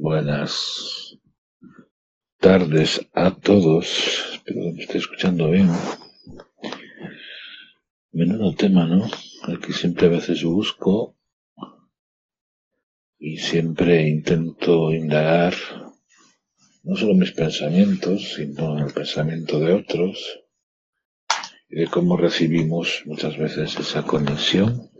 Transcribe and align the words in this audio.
Buenas 0.00 1.18
tardes 2.38 3.04
a 3.14 3.32
todos. 3.32 4.32
Espero 4.32 4.62
que 4.62 4.72
me 4.74 4.82
esté 4.82 4.98
escuchando 4.98 5.50
bien. 5.50 5.68
Menudo 8.12 8.54
tema, 8.54 8.86
¿no? 8.86 9.10
El 9.48 9.58
que 9.58 9.72
siempre 9.72 10.06
a 10.06 10.10
veces 10.10 10.44
busco 10.44 11.16
y 13.18 13.38
siempre 13.38 14.08
intento 14.08 14.92
indagar 14.92 15.54
no 16.84 16.94
solo 16.94 17.14
mis 17.14 17.32
pensamientos, 17.32 18.34
sino 18.36 18.78
el 18.78 18.92
pensamiento 18.92 19.58
de 19.58 19.72
otros 19.72 20.44
y 21.68 21.80
de 21.80 21.88
cómo 21.88 22.16
recibimos 22.16 23.02
muchas 23.04 23.36
veces 23.36 23.76
esa 23.76 24.04
conexión 24.04 24.92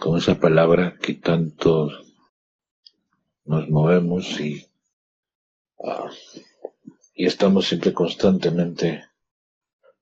con 0.00 0.18
esa 0.18 0.38
palabra 0.38 0.98
que 1.00 1.14
tanto 1.14 2.07
nos 3.48 3.68
movemos 3.70 4.38
y, 4.40 4.66
ah, 5.82 6.10
y 7.14 7.24
estamos 7.24 7.66
siempre 7.66 7.94
constantemente 7.94 9.04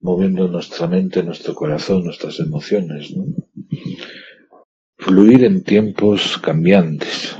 moviendo 0.00 0.48
nuestra 0.48 0.88
mente, 0.88 1.22
nuestro 1.22 1.54
corazón, 1.54 2.04
nuestras 2.04 2.40
emociones. 2.40 3.14
Fluir 4.98 5.44
en 5.44 5.62
tiempos 5.62 6.38
cambiantes. 6.38 7.36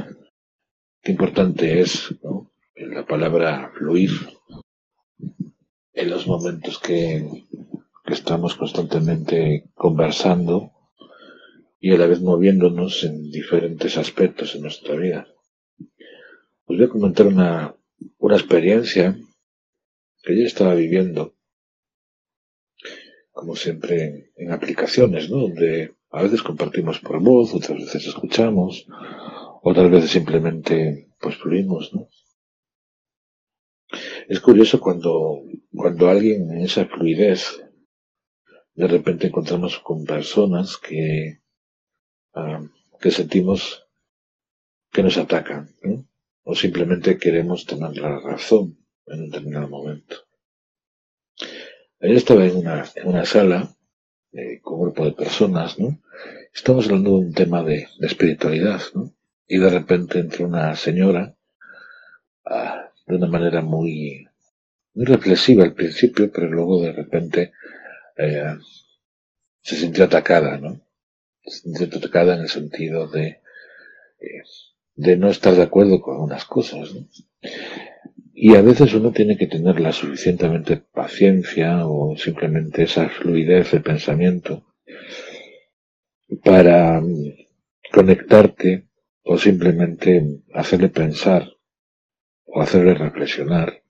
Qué 1.03 1.11
importante 1.13 1.81
es 1.81 2.15
la 2.77 3.05
palabra 3.05 3.73
fluir 3.77 4.11
en 5.93 6.11
los 6.11 6.27
momentos 6.27 6.79
que, 6.79 7.45
que 8.05 8.15
estamos 8.15 8.55
constantemente 8.55 9.71
conversando 9.75 10.71
y 11.81 11.93
a 11.93 11.99
la 11.99 12.07
vez 12.07 12.21
moviéndonos 12.21 13.03
en 13.05 13.31
diferentes 13.31 13.97
aspectos 13.97 14.55
en 14.55 14.63
nuestra 14.63 14.95
vida. 14.97 15.27
Os 16.69 16.77
voy 16.77 16.87
a 16.87 16.89
comentar 16.89 17.27
una, 17.29 17.77
una 18.19 18.37
experiencia 18.37 19.17
que 20.23 20.37
yo 20.37 20.45
estaba 20.45 20.75
viviendo, 20.75 21.37
como 23.31 23.55
siempre 23.55 24.33
en, 24.37 24.51
aplicaciones, 24.51 25.31
¿no? 25.31 25.43
Donde 25.43 25.95
a 26.11 26.23
veces 26.23 26.43
compartimos 26.43 26.99
por 26.99 27.21
voz, 27.21 27.55
otras 27.55 27.79
veces 27.79 28.09
escuchamos, 28.09 28.87
otras 29.63 29.89
veces 29.93 30.11
simplemente 30.11 31.09
pues 31.21 31.37
fluimos, 31.37 31.95
¿no? 31.95 32.09
Es 34.29 34.41
curioso 34.41 34.81
cuando, 34.81 35.43
cuando 35.73 36.09
alguien 36.09 36.51
en 36.51 36.63
esa 36.63 36.87
fluidez 36.87 37.63
de 38.75 38.89
repente 38.89 39.29
encontramos 39.29 39.79
con 39.79 40.05
personas 40.05 40.77
que, 40.77 41.41
ah, 42.35 42.61
que 43.01 43.11
sentimos 43.13 43.87
que 44.91 45.05
nos 45.05 45.17
atacan, 45.17 45.69
simplemente 46.57 47.19
queremos 47.19 47.67
tener 47.67 47.97
la 47.99 48.19
razón 48.19 48.79
en 49.07 49.21
un 49.21 49.31
determinado 49.31 49.69
momento. 49.69 50.17
Ayer 52.01 52.17
estaba 52.17 52.45
en 52.45 52.57
una, 52.57 53.25
sala 53.25 53.75
eh, 54.33 54.61
con 54.61 54.75
un 54.75 54.81
grupo 54.87 55.05
de 55.05 55.13
personas, 55.13 55.79
¿no? 55.79 56.01
Estamos 56.53 56.87
hablando 56.87 57.11
de 57.11 57.17
un 57.27 57.33
tema 57.33 57.63
de, 57.63 57.89
espiritualidad, 58.01 58.81
¿no? 58.95 59.15
Y 59.47 59.59
de 59.59 59.71
repente 59.71 60.19
entra 60.19 60.47
una 60.47 60.75
señora 60.77 61.37
ah, 62.45 62.91
de 63.07 63.17
una 63.17 63.29
manera 63.29 63.63
muy, 63.63 64.27
muy 64.95 65.05
reflexiva 65.05 65.65
al 65.65 65.75
principio, 65.75 66.31
pero 66.33 66.49
luego 66.49 66.83
de 66.83 66.93
repente 66.93 67.53
eh, 68.17 68.57
se 69.61 69.77
sintió 69.77 70.05
atacada, 70.05 70.59
¿no? 70.59 70.81
Se 71.45 71.61
sintió 71.61 71.99
atacada 71.99 72.35
en 72.35 72.41
el 72.43 72.49
sentido 72.49 73.09
de, 73.09 73.41
eh, 74.21 74.43
de 74.97 75.17
no 75.17 75.29
estar 75.29 75.55
de 75.55 75.63
acuerdo 75.63 76.01
con 76.01 76.15
algunas 76.15 76.45
cosas, 76.45 76.95
¿no? 76.95 77.07
Y 78.39 78.55
a 78.55 78.63
veces 78.63 78.93
uno 78.93 79.13
tiene 79.13 79.39
que 79.39 79.47
tener 79.47 79.81
la 79.81 79.93
suficientemente 79.93 80.77
paciencia 80.77 81.87
o 81.87 82.17
simplemente 82.17 82.83
esa 82.83 83.09
fluidez 83.09 83.73
de 83.73 83.81
pensamiento 83.81 84.67
para 86.45 87.01
mm, 87.01 87.35
conectarte 87.93 88.89
o 89.23 89.39
simplemente 89.39 90.43
hacerle 90.53 90.89
pensar 90.89 91.49
o 92.45 92.61
hacerle 92.61 92.95
reflexionar 92.95 93.83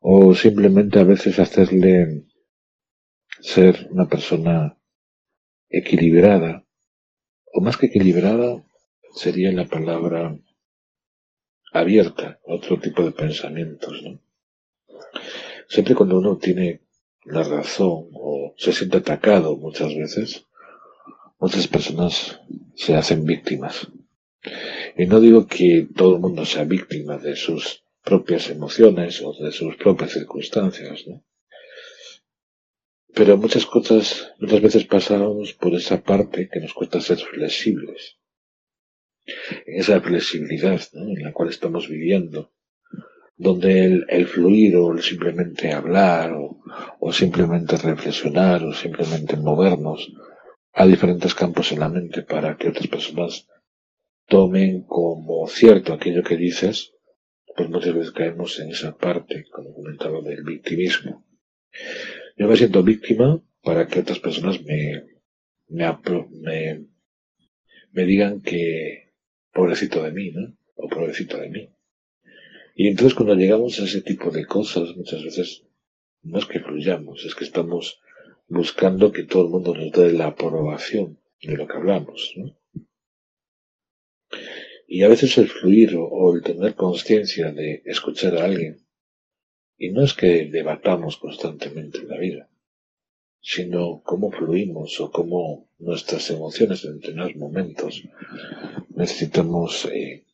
o 0.00 0.34
simplemente 0.34 0.98
a 0.98 1.04
veces 1.04 1.38
hacerle 1.38 2.24
ser 3.40 3.88
una 3.90 4.08
persona 4.08 4.76
equilibrada, 5.68 6.64
o 7.52 7.60
más 7.60 7.76
que 7.76 7.86
equilibrada, 7.86 8.64
sería 9.14 9.52
la 9.52 9.66
palabra 9.66 10.36
abierta 11.72 12.40
otro 12.44 12.78
tipo 12.78 13.02
de 13.02 13.12
pensamientos, 13.12 14.02
¿no? 14.02 14.20
Siempre 15.68 15.94
cuando 15.94 16.18
uno 16.18 16.36
tiene 16.36 16.82
la 17.24 17.42
razón 17.42 18.10
o 18.14 18.54
se 18.58 18.72
siente 18.72 18.98
atacado 18.98 19.56
muchas 19.56 19.94
veces, 19.94 20.46
muchas 21.38 21.66
personas 21.66 22.40
se 22.74 22.94
hacen 22.94 23.24
víctimas. 23.24 23.88
Y 24.96 25.06
no 25.06 25.20
digo 25.20 25.46
que 25.46 25.88
todo 25.96 26.16
el 26.16 26.20
mundo 26.20 26.44
sea 26.44 26.64
víctima 26.64 27.16
de 27.16 27.36
sus 27.36 27.84
propias 28.02 28.50
emociones 28.50 29.22
o 29.22 29.32
de 29.32 29.52
sus 29.52 29.76
propias 29.76 30.12
circunstancias, 30.12 31.06
¿no? 31.06 31.24
Pero 33.14 33.36
muchas 33.36 33.66
cosas, 33.66 34.32
muchas 34.38 34.60
veces 34.60 34.84
pasamos 34.84 35.52
por 35.52 35.74
esa 35.74 36.02
parte 36.02 36.48
que 36.50 36.60
nos 36.60 36.72
cuesta 36.72 37.00
ser 37.00 37.18
flexibles. 37.18 38.18
En 39.66 39.80
esa 39.80 40.00
flexibilidad 40.00 40.80
en 40.94 41.22
la 41.22 41.32
cual 41.32 41.48
estamos 41.50 41.88
viviendo, 41.88 42.52
donde 43.36 44.04
el, 44.08 44.26
fluir 44.26 44.76
o 44.76 44.92
el 44.92 45.02
simplemente 45.02 45.72
hablar 45.72 46.32
o, 46.32 46.60
o, 47.00 47.12
simplemente 47.12 47.76
reflexionar 47.76 48.64
o 48.64 48.72
simplemente 48.72 49.36
movernos 49.36 50.12
a 50.72 50.86
diferentes 50.86 51.34
campos 51.34 51.72
en 51.72 51.80
la 51.80 51.88
mente 51.88 52.22
para 52.22 52.56
que 52.56 52.68
otras 52.68 52.88
personas 52.88 53.48
tomen 54.26 54.84
como 54.84 55.46
cierto 55.48 55.92
aquello 55.92 56.22
que 56.22 56.36
dices, 56.36 56.94
pues 57.56 57.68
muchas 57.68 57.94
veces 57.94 58.12
caemos 58.12 58.58
en 58.60 58.70
esa 58.70 58.96
parte, 58.96 59.44
como 59.50 59.74
comentaba, 59.74 60.20
del 60.22 60.42
victimismo. 60.42 61.26
Yo 62.36 62.48
me 62.48 62.56
siento 62.56 62.82
víctima 62.82 63.42
para 63.62 63.86
que 63.86 64.00
otras 64.00 64.18
personas 64.20 64.62
me, 64.62 65.04
me, 65.68 66.86
me, 67.92 68.04
digan 68.04 68.40
que 68.40 69.01
pobrecito 69.52 70.02
de 70.02 70.12
mí, 70.12 70.30
¿no? 70.30 70.56
O 70.76 70.88
pobrecito 70.88 71.38
de 71.38 71.48
mí. 71.48 71.68
Y 72.74 72.88
entonces 72.88 73.14
cuando 73.14 73.34
llegamos 73.34 73.78
a 73.78 73.84
ese 73.84 74.02
tipo 74.02 74.30
de 74.30 74.46
cosas, 74.46 74.96
muchas 74.96 75.22
veces 75.22 75.64
no 76.22 76.38
es 76.38 76.46
que 76.46 76.60
fluyamos, 76.60 77.24
es 77.24 77.34
que 77.34 77.44
estamos 77.44 78.00
buscando 78.48 79.12
que 79.12 79.24
todo 79.24 79.44
el 79.44 79.50
mundo 79.50 79.74
nos 79.74 79.92
dé 79.92 80.12
la 80.12 80.28
aprobación 80.28 81.18
de 81.42 81.56
lo 81.56 81.66
que 81.66 81.76
hablamos, 81.76 82.32
¿no? 82.36 82.56
Y 84.86 85.02
a 85.04 85.08
veces 85.08 85.38
el 85.38 85.48
fluir 85.48 85.96
o 85.96 86.34
el 86.34 86.42
tener 86.42 86.74
conciencia 86.74 87.50
de 87.52 87.82
escuchar 87.86 88.36
a 88.36 88.44
alguien 88.44 88.82
y 89.78 89.90
no 89.90 90.04
es 90.04 90.14
que 90.14 90.46
debatamos 90.46 91.16
constantemente 91.16 91.98
en 91.98 92.08
la 92.08 92.18
vida, 92.18 92.48
sino 93.42 94.00
cómo 94.04 94.30
fluimos 94.30 95.00
o 95.00 95.10
cómo 95.10 95.68
nuestras 95.80 96.30
emociones 96.30 96.84
en 96.84 97.00
determinados 97.00 97.34
momentos 97.34 98.02
necesitamos 98.90 99.84
eh, 99.86 100.24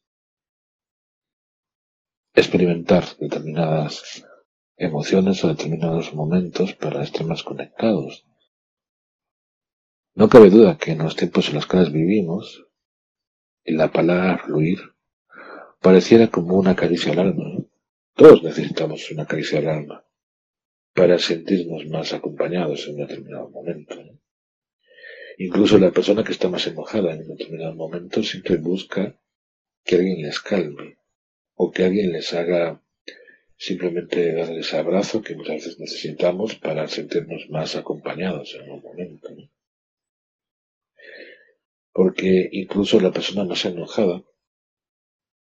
experimentar 2.34 3.04
determinadas 3.19 4.24
emociones 4.76 5.42
o 5.42 5.48
determinados 5.48 6.12
momentos 6.12 6.74
para 6.74 7.02
estar 7.02 7.26
más 7.26 7.42
conectados. 7.42 8.26
No 10.14 10.28
cabe 10.28 10.50
duda 10.50 10.76
que 10.76 10.92
en 10.92 10.98
los 10.98 11.16
tiempos 11.16 11.48
en 11.48 11.54
los 11.54 11.66
que 11.66 11.82
vivimos, 11.84 12.66
la 13.64 13.90
palabra 13.90 14.38
fluir 14.38 14.80
pareciera 15.80 16.28
como 16.28 16.56
una 16.56 16.76
caricia 16.76 17.12
al 17.12 17.20
alma. 17.20 17.64
Todos 18.14 18.43
necesitamos 18.43 19.11
una 19.11 19.25
caricia 19.25 19.61
al 19.61 19.69
alma 19.69 20.07
para 20.99 21.17
sentirnos 21.21 21.87
más 21.87 22.12
acompañados 22.12 22.89
en 22.89 22.95
un 22.95 23.06
determinado 23.06 23.49
momento. 23.50 23.95
Incluso 25.39 25.79
la 25.79 25.93
persona 25.93 26.25
que 26.25 26.33
está 26.33 26.49
más 26.49 26.67
enojada 26.67 27.15
en 27.15 27.21
un 27.21 27.37
determinado 27.37 27.73
momento 27.77 28.21
siempre 28.25 28.56
busca 28.56 29.17
que 29.85 29.95
alguien 29.95 30.23
les 30.23 30.41
calme 30.41 30.99
o 31.55 31.71
que 31.71 31.85
alguien 31.85 32.11
les 32.11 32.35
haga 32.35 32.83
simplemente 33.56 34.33
darles 34.33 34.75
abrazo 34.75 35.23
que 35.23 35.37
muchas 35.37 35.59
veces 35.59 35.79
necesitamos 35.79 36.56
para 36.56 36.89
sentirnos 36.89 37.49
más 37.49 37.77
acompañados 37.77 38.56
en 38.56 38.69
un 38.69 38.83
momento. 38.83 39.29
Porque 41.93 42.49
incluso 42.50 42.99
la 42.99 43.12
persona 43.12 43.45
más 43.45 43.65
enojada, 43.65 44.25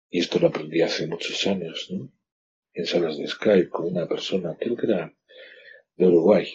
y 0.10 0.18
esto 0.18 0.40
lo 0.40 0.48
aprendí 0.48 0.82
hace 0.82 1.06
muchos 1.06 1.46
años, 1.46 1.92
en 2.74 2.86
salas 2.88 3.20
de 3.20 3.28
Skype 3.28 3.70
con 3.70 3.86
una 3.86 4.08
persona, 4.08 4.58
creo 4.60 4.76
que 4.76 4.88
era 4.88 5.14
de 5.96 6.08
Uruguay, 6.08 6.48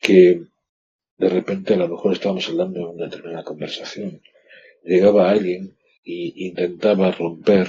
que 0.00 0.42
de 1.18 1.28
repente 1.28 1.74
a 1.74 1.78
lo 1.78 1.88
mejor 1.88 2.12
estábamos 2.12 2.48
hablando 2.48 2.80
en 2.80 2.86
una 2.86 3.04
determinada 3.06 3.44
conversación. 3.44 4.22
Llegaba 4.84 5.30
alguien 5.30 5.76
y 6.04 6.46
intentaba 6.46 7.10
romper 7.10 7.68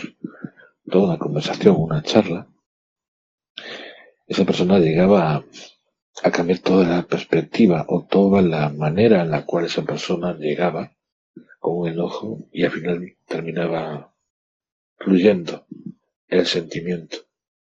toda 0.89 1.06
una 1.06 1.18
conversación, 1.18 1.75
una 1.77 2.04
charla, 2.04 2.48
esa 4.27 4.44
persona 4.44 4.77
llegaba 4.80 5.36
a, 5.36 5.45
a 6.24 6.31
cambiar 6.31 6.59
toda 6.59 6.86
la 6.86 7.04
perspectiva 7.04 7.86
o 7.88 8.06
toda 8.06 8.42
la 8.42 8.69
manera 8.69 9.21
en 9.21 9.31
la 9.31 9.45
cual 9.45 9.65
esa 9.65 9.83
persona 9.83 10.33
llegaba 10.33 10.92
con 11.59 11.77
un 11.77 11.88
enojo 11.88 12.39
y 12.51 12.65
al 12.65 12.71
final 12.71 13.15
terminaba 13.25 14.13
fluyendo 14.98 15.65
el 16.27 16.45
sentimiento, 16.45 17.19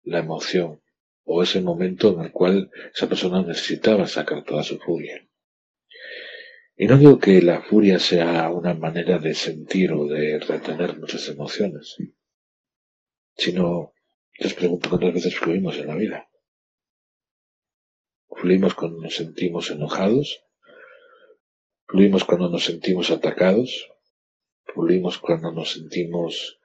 la 0.03 0.19
emoción 0.19 0.79
o 1.25 1.43
ese 1.43 1.61
momento 1.61 2.13
en 2.13 2.25
el 2.25 2.31
cual 2.31 2.69
esa 2.93 3.07
persona 3.07 3.41
necesitaba 3.41 4.07
sacar 4.07 4.43
toda 4.43 4.63
su 4.63 4.77
furia. 4.79 5.27
Y 6.75 6.87
no 6.87 6.97
digo 6.97 7.19
que 7.19 7.41
la 7.41 7.61
furia 7.61 7.99
sea 7.99 8.49
una 8.49 8.73
manera 8.73 9.19
de 9.19 9.33
sentir 9.33 9.91
o 9.93 10.07
de 10.07 10.39
retener 10.39 10.97
muchas 10.97 11.27
emociones, 11.29 11.95
sino 13.35 13.93
les 14.39 14.53
pregunto 14.53 14.89
cuántas 14.89 15.13
veces 15.13 15.37
fluimos 15.37 15.77
en 15.77 15.87
la 15.87 15.95
vida. 15.95 16.29
Fluimos 18.35 18.73
cuando 18.73 18.99
nos 19.01 19.15
sentimos 19.15 19.69
enojados, 19.69 20.43
fluimos 21.87 22.25
cuando 22.25 22.49
nos 22.49 22.65
sentimos 22.65 23.11
atacados, 23.11 23.91
fluimos 24.65 25.19
cuando 25.19 25.51
nos 25.51 25.73
sentimos 25.73 26.59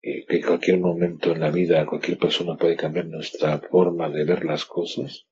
que 0.00 0.24
en 0.28 0.42
cualquier 0.42 0.78
momento 0.78 1.32
en 1.32 1.40
la 1.40 1.50
vida 1.50 1.86
cualquier 1.86 2.18
persona 2.18 2.56
puede 2.56 2.76
cambiar 2.76 3.06
nuestra 3.06 3.58
forma 3.58 4.08
de 4.08 4.24
ver 4.24 4.44
las 4.44 4.64
cosas. 4.64 5.26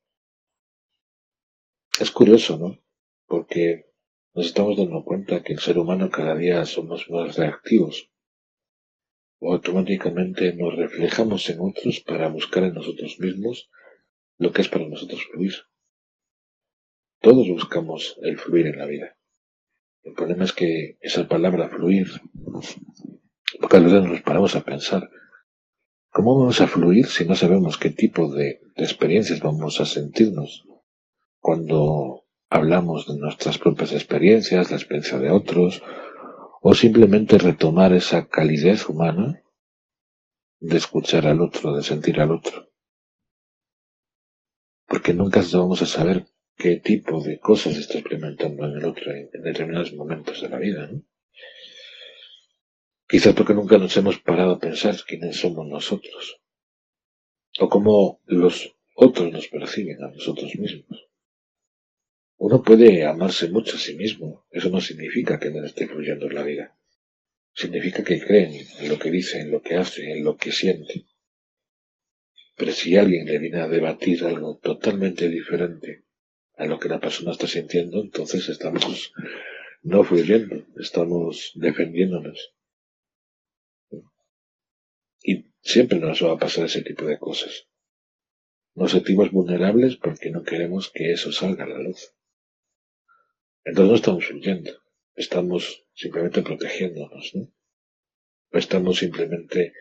Es 2.01 2.11
curioso, 2.11 2.59
¿no? 2.59 2.79
Porque 3.27 3.87
nos 4.35 4.47
estamos 4.47 4.77
dando 4.77 5.03
cuenta 5.05 5.43
que 5.43 5.55
el 5.55 5.61
ser 5.61 5.79
humano 5.79 6.11
cada 6.11 6.37
día 6.37 6.65
somos 6.67 7.09
más 7.09 7.37
reactivos. 7.37 8.11
O 9.39 9.53
automáticamente 9.53 10.53
nos 10.55 10.75
reflejamos 10.77 11.49
en 11.49 11.61
otros 11.61 12.01
para 12.01 12.29
buscar 12.29 12.65
en 12.65 12.75
nosotros 12.75 13.19
mismos 13.19 13.71
lo 14.39 14.53
que 14.53 14.63
es 14.63 14.69
para 14.69 14.87
nosotros 14.87 15.25
fluir. 15.27 15.55
Todos 17.21 17.49
buscamos 17.49 18.19
el 18.23 18.39
fluir 18.39 18.67
en 18.67 18.79
la 18.79 18.87
vida. 18.87 19.17
El 20.03 20.15
problema 20.15 20.45
es 20.45 20.53
que 20.53 20.99
esa 21.01 21.27
palabra 21.27 21.69
fluir 21.69 22.07
Pocas 23.61 23.83
veces 23.83 24.05
nos 24.05 24.21
paramos 24.23 24.55
a 24.55 24.61
pensar, 24.63 25.11
¿cómo 26.11 26.39
vamos 26.39 26.61
a 26.61 26.67
fluir 26.67 27.07
si 27.07 27.25
no 27.25 27.35
sabemos 27.35 27.79
qué 27.79 27.91
tipo 27.91 28.33
de, 28.33 28.61
experiencias 28.77 29.41
vamos 29.41 29.81
a 29.81 29.87
sentirnos 29.87 30.65
cuando 31.41 32.25
hablamos 32.51 33.07
de 33.07 33.19
nuestras 33.19 33.59
propias 33.59 33.93
experiencias, 33.93 34.71
la 34.71 34.77
experiencia 34.77 35.19
de 35.19 35.31
otros, 35.31 35.83
o 36.61 36.75
simplemente 36.75 37.39
retomar 37.39 37.93
esa 37.93 38.27
calidez 38.29 38.89
humana 38.89 39.43
de 40.59 40.77
escuchar 40.77 41.27
al 41.27 41.41
otro, 41.41 41.75
de 41.77 41.83
sentir 41.83 42.21
al 42.21 42.33
otro? 42.33 42.69
Porque 44.87 45.15
nunca 45.15 45.43
vamos 45.53 45.81
a 45.83 45.87
saber 45.87 46.27
qué 46.57 46.77
tipo 46.77 47.23
de 47.23 47.39
cosas 47.39 47.77
está 47.77 47.99
experimentando 47.99 48.67
en 48.67 48.77
el 48.79 48.85
otro 48.85 49.13
en, 49.13 49.31
determinados 49.43 49.95
momentos 49.95 50.43
de 50.43 50.49
la 50.49 50.59
vida, 50.59 50.89
¿no? 50.89 51.03
Quizás 53.09 53.35
porque 53.35 53.55
nunca 53.55 53.79
nos 53.79 53.97
hemos 53.97 54.19
parado 54.19 54.53
a 54.55 54.59
pensar 54.59 54.97
quiénes 55.07 55.37
somos 55.37 55.67
nosotros. 55.69 56.41
O 57.61 57.69
cómo 57.69 58.21
los 58.27 58.75
otros 58.97 59.33
nos 59.33 59.47
perciben 59.49 60.03
a 60.03 60.11
nosotros 60.11 60.57
mismos. 60.57 61.07
Uno 62.39 62.63
puede 62.63 63.05
amarse 63.05 63.49
mucho 63.49 63.77
a 63.77 63.79
sí 63.79 63.95
mismo. 63.95 64.47
Eso 64.51 64.71
no 64.71 64.81
significa 64.81 65.39
que 65.39 65.51
no 65.51 65.65
esté 65.65 65.87
fluyendo 65.87 66.27
en 66.27 66.35
la 66.35 66.43
vida. 66.43 66.77
Significa 67.55 68.03
que 68.03 68.21
cree 68.21 68.67
en 68.81 68.89
lo 68.89 68.99
que 68.99 69.11
dice, 69.11 69.41
en 69.41 69.53
lo 69.53 69.63
que 69.63 69.77
hace, 69.77 70.11
en 70.11 70.25
lo 70.25 70.37
que 70.37 70.51
siente. 70.51 71.07
Pero 72.57 72.73
si 72.73 72.97
alguien 72.97 73.27
le 73.27 73.39
viene 73.39 73.61
a 73.61 73.69
debatir 73.69 74.25
algo 74.25 74.59
totalmente 74.59 75.29
diferente 75.29 76.05
a 76.57 76.67
lo 76.67 76.79
que 76.79 76.89
la 76.89 77.01
persona 77.01 77.33
está 77.33 77.47
sintiendo, 77.47 78.01
entonces 78.01 78.49
estamos 78.49 79.13
no 79.83 80.03
fluyendo, 80.03 80.67
estamos 80.77 81.53
defendiéndonos. 81.55 82.56
Siempre 85.67 85.99
nos 85.99 86.23
va 86.23 86.33
a 86.33 86.39
pasar 86.39 86.67
ese 86.67 86.83
tipo 86.83 87.05
de 87.05 87.19
cosas. 87.19 87.69
Nos 88.75 88.93
sentimos 88.93 89.33
vulnerables 89.33 89.97
porque 89.97 90.31
no 90.31 90.45
queremos 90.45 90.91
que 90.91 91.11
eso 91.11 91.33
salga 91.33 91.65
a 91.65 91.69
la 91.69 91.81
luz. 91.81 92.15
Entonces 93.65 93.91
no 93.91 93.97
estamos 93.97 94.31
huyendo, 94.31 94.71
estamos 95.17 95.85
simplemente 95.93 96.43
protegiéndonos, 96.43 97.35
¿no? 97.35 97.53
Estamos 98.53 98.99
simplemente, 98.99 99.73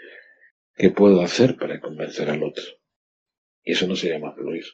¿qué 0.73 0.89
puedo 0.89 1.21
hacer 1.21 1.55
para 1.55 1.79
convencer 1.79 2.31
al 2.31 2.41
otro? 2.41 2.63
Y 3.63 3.73
eso 3.73 3.85
no 3.85 3.95
se 3.95 4.09
llama 4.09 4.33
fluir. 4.33 4.65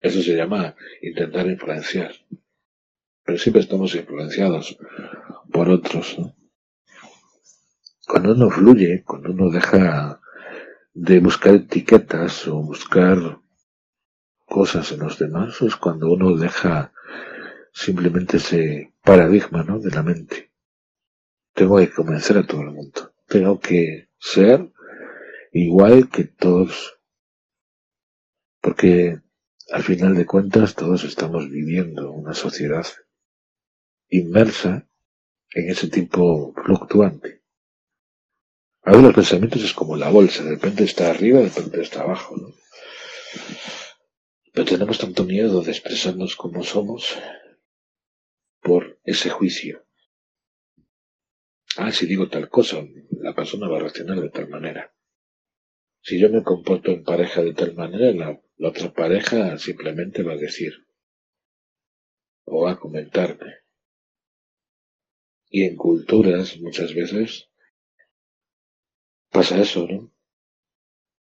Eso 0.00 0.20
se 0.22 0.36
llama 0.36 0.76
intentar 1.00 1.46
influenciar. 1.46 2.12
Pero 3.24 3.38
siempre 3.38 3.62
estamos 3.62 3.94
influenciados 3.94 4.76
por 5.50 5.70
otros, 5.70 6.18
¿no? 6.18 6.36
Cuando 8.06 8.32
uno 8.32 8.50
fluye, 8.50 9.02
cuando 9.04 9.30
uno 9.30 9.50
deja 9.50 10.20
de 10.92 11.20
buscar 11.20 11.54
etiquetas 11.54 12.46
o 12.48 12.62
buscar 12.62 13.38
cosas 14.46 14.90
en 14.92 15.00
los 15.00 15.18
demás, 15.18 15.62
es 15.62 15.76
cuando 15.76 16.12
uno 16.12 16.36
deja 16.36 16.92
simplemente 17.72 18.38
ese 18.38 18.92
paradigma 19.02 19.62
¿no? 19.62 19.78
de 19.78 19.90
la 19.90 20.02
mente. 20.02 20.50
Tengo 21.54 21.78
que 21.78 21.90
convencer 21.90 22.38
a 22.38 22.46
todo 22.46 22.62
el 22.62 22.72
mundo. 22.72 23.12
Tengo 23.26 23.60
que 23.60 24.08
ser 24.18 24.72
igual 25.52 26.08
que 26.08 26.24
todos. 26.24 26.98
Porque 28.60 29.20
al 29.70 29.82
final 29.82 30.14
de 30.16 30.26
cuentas 30.26 30.74
todos 30.74 31.04
estamos 31.04 31.48
viviendo 31.48 32.10
una 32.10 32.34
sociedad 32.34 32.86
inmersa 34.08 34.88
en 35.52 35.70
ese 35.70 35.88
tipo 35.88 36.52
fluctuante. 36.54 37.39
A 38.82 38.92
ver, 38.92 39.02
los 39.02 39.14
pensamientos 39.14 39.62
es 39.62 39.74
como 39.74 39.96
la 39.96 40.10
bolsa, 40.10 40.42
de 40.42 40.50
repente 40.50 40.84
está 40.84 41.10
arriba, 41.10 41.40
de 41.40 41.48
repente 41.48 41.82
está 41.82 42.02
abajo, 42.02 42.36
¿no? 42.36 42.54
Pero 44.52 44.66
tenemos 44.66 44.98
tanto 44.98 45.24
miedo 45.24 45.62
de 45.62 45.70
expresarnos 45.70 46.34
como 46.34 46.64
somos 46.64 47.18
por 48.62 48.98
ese 49.04 49.30
juicio. 49.30 49.84
Ah, 51.76 51.92
si 51.92 52.06
digo 52.06 52.28
tal 52.28 52.48
cosa, 52.48 52.84
la 53.10 53.34
persona 53.34 53.68
va 53.68 53.76
a 53.76 53.80
reaccionar 53.80 54.20
de 54.20 54.30
tal 54.30 54.48
manera. 54.48 54.92
Si 56.02 56.18
yo 56.18 56.30
me 56.30 56.42
comporto 56.42 56.90
en 56.90 57.04
pareja 57.04 57.42
de 57.42 57.52
tal 57.52 57.74
manera, 57.74 58.12
la, 58.12 58.40
la 58.56 58.68
otra 58.70 58.92
pareja 58.92 59.58
simplemente 59.58 60.22
va 60.22 60.32
a 60.32 60.36
decir 60.36 60.72
o 62.44 62.62
va 62.62 62.72
a 62.72 62.80
comentarme. 62.80 63.56
Y 65.50 65.64
en 65.64 65.76
culturas 65.76 66.58
muchas 66.58 66.94
veces 66.94 67.49
pasa 69.30 69.60
eso, 69.60 69.86
¿no? 69.86 70.12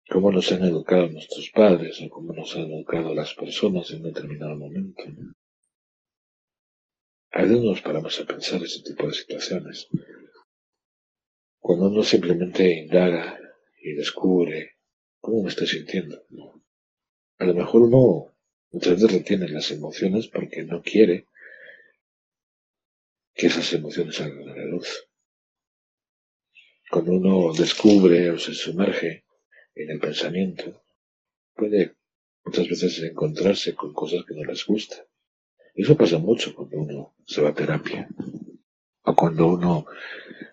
Cómo 0.08 0.30
nos 0.30 0.52
han 0.52 0.62
educado 0.64 1.08
nuestros 1.08 1.50
padres 1.50 2.00
o 2.02 2.10
cómo 2.10 2.32
nos 2.32 2.54
han 2.56 2.70
educado 2.70 3.14
las 3.14 3.34
personas 3.34 3.90
en 3.90 4.02
determinado 4.02 4.56
momento. 4.56 5.02
A 7.30 7.42
veces 7.42 7.62
nos 7.62 7.80
paramos 7.80 8.20
a 8.20 8.26
pensar 8.26 8.62
ese 8.62 8.82
tipo 8.82 9.06
de 9.06 9.14
situaciones. 9.14 9.88
Cuando 11.58 11.88
uno 11.88 12.02
simplemente 12.02 12.84
indaga 12.84 13.40
y 13.82 13.94
descubre 13.94 14.76
cómo 15.20 15.42
me 15.42 15.48
estoy 15.48 15.66
sintiendo. 15.66 16.22
A 17.38 17.44
lo 17.46 17.54
mejor 17.54 17.82
uno 17.82 18.36
muchas 18.70 18.94
veces 18.94 19.12
retiene 19.12 19.48
las 19.48 19.70
emociones 19.70 20.28
porque 20.28 20.62
no 20.62 20.82
quiere 20.82 21.26
que 23.34 23.46
esas 23.46 23.72
emociones 23.72 24.16
salgan 24.16 24.48
a 24.48 24.56
la 24.56 24.64
luz. 24.66 25.08
Cuando 26.94 27.10
uno 27.10 27.52
descubre 27.52 28.30
o 28.30 28.38
se 28.38 28.54
sumerge 28.54 29.24
en 29.74 29.90
el 29.90 29.98
pensamiento, 29.98 30.84
puede 31.52 31.96
muchas 32.44 32.68
veces 32.68 33.02
encontrarse 33.02 33.74
con 33.74 33.92
cosas 33.92 34.24
que 34.24 34.32
no 34.32 34.44
les 34.44 34.64
gusta. 34.64 35.04
Eso 35.74 35.96
pasa 35.96 36.18
mucho 36.18 36.54
cuando 36.54 36.76
uno 36.78 37.16
se 37.26 37.42
va 37.42 37.48
a 37.48 37.52
terapia. 37.52 38.06
O 39.02 39.12
cuando 39.16 39.48
uno 39.48 39.86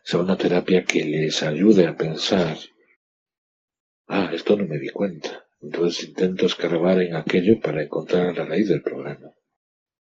se 0.04 0.18
va 0.18 0.24
a 0.24 0.26
una 0.26 0.36
terapia 0.36 0.84
que 0.84 1.06
les 1.06 1.44
ayude 1.44 1.86
a 1.86 1.96
pensar, 1.96 2.58
ah, 4.08 4.32
esto 4.34 4.58
no 4.58 4.66
me 4.66 4.80
di 4.80 4.90
cuenta. 4.90 5.46
Entonces 5.62 6.10
intento 6.10 6.48
escarbar 6.48 7.04
en 7.04 7.18
aquello 7.18 7.60
para 7.62 7.84
encontrar 7.84 8.36
la 8.36 8.46
raíz 8.46 8.68
del 8.68 8.82
problema. 8.82 9.32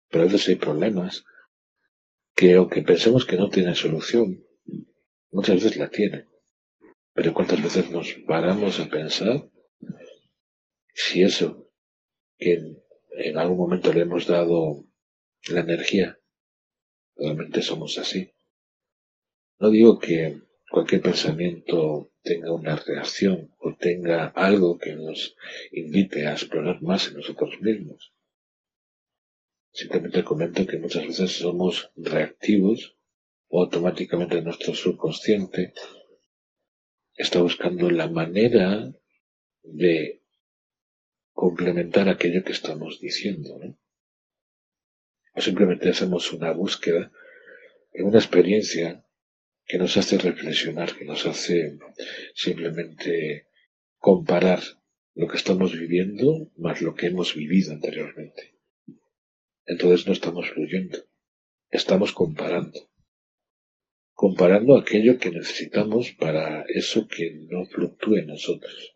Pero 0.10 0.24
a 0.24 0.26
veces 0.26 0.48
hay 0.48 0.56
problemas 0.56 1.26
que 2.34 2.56
aunque 2.56 2.82
pensemos 2.82 3.24
que 3.24 3.38
no 3.38 3.52
tienen 3.52 3.76
solución, 3.76 4.44
Muchas 5.34 5.56
veces 5.56 5.78
la 5.78 5.90
tiene. 5.90 6.28
Pero 7.14 7.34
¿cuántas 7.34 7.62
veces 7.62 7.90
nos 7.90 8.14
paramos 8.28 8.80
a 8.80 8.88
pensar 8.88 9.50
si 10.94 11.24
eso 11.24 11.72
que 12.38 12.78
en, 13.18 13.38
algún 13.40 13.58
momento 13.58 13.92
le 13.92 14.02
hemos 14.02 14.28
dado 14.28 14.86
la 15.50 15.62
energía, 15.62 16.20
realmente 17.16 17.64
somos 17.64 17.98
así? 17.98 18.32
No 19.58 19.72
digo 19.72 19.98
que 19.98 20.40
cualquier 20.70 21.02
pensamiento 21.02 22.12
tenga 22.22 22.54
una 22.54 22.76
reacción 22.76 23.56
o 23.58 23.74
tenga 23.74 24.28
algo 24.28 24.78
que 24.78 24.94
nos 24.96 25.36
invite 25.72 26.28
a 26.28 26.34
explorar 26.34 26.80
más 26.84 27.08
en 27.08 27.16
nosotros 27.16 27.60
mismos. 27.60 28.14
Simplemente 29.72 30.24
comento 30.24 30.68
que 30.68 30.78
muchas 30.78 31.08
veces 31.08 31.32
somos 31.32 31.92
reactivos 31.96 32.96
automáticamente 33.62 34.42
nuestro 34.42 34.74
subconsciente 34.74 35.74
está 37.16 37.42
buscando 37.42 37.90
la 37.92 38.08
manera 38.08 38.92
de 39.62 40.22
complementar 41.32 42.10
aquello 42.10 42.44
que 42.44 42.52
estamos 42.52 43.00
diciendo. 43.00 43.60
O 45.36 45.42
simplemente 45.42 45.90
hacemos 45.90 46.32
una 46.32 46.52
búsqueda 46.52 47.12
en 47.92 48.06
una 48.06 48.20
experiencia 48.20 49.06
que 49.66 49.78
nos 49.78 49.98
hace 49.98 50.18
reflexionar, 50.18 50.96
que 50.96 51.06
nos 51.06 51.26
hace 51.26 51.78
simplemente 52.36 53.48
comparar 53.98 54.62
lo 55.16 55.28
que 55.28 55.38
estamos 55.38 55.78
viviendo 55.78 56.52
más 56.58 56.82
lo 56.82 56.96
que 56.96 57.08
hemos 57.08 57.36
vivido 57.36 57.72
anteriormente. 57.72 58.56
Entonces 59.66 60.06
no 60.08 60.14
estamos 60.14 60.50
fluyendo, 60.50 60.98
estamos 61.70 62.12
comparando. 62.12 62.93
Comparando 64.14 64.78
aquello 64.78 65.18
que 65.18 65.32
necesitamos 65.32 66.12
para 66.12 66.64
eso 66.70 67.08
que 67.08 67.32
no 67.50 67.66
fluctúe 67.66 68.18
en 68.18 68.28
nosotros. 68.28 68.96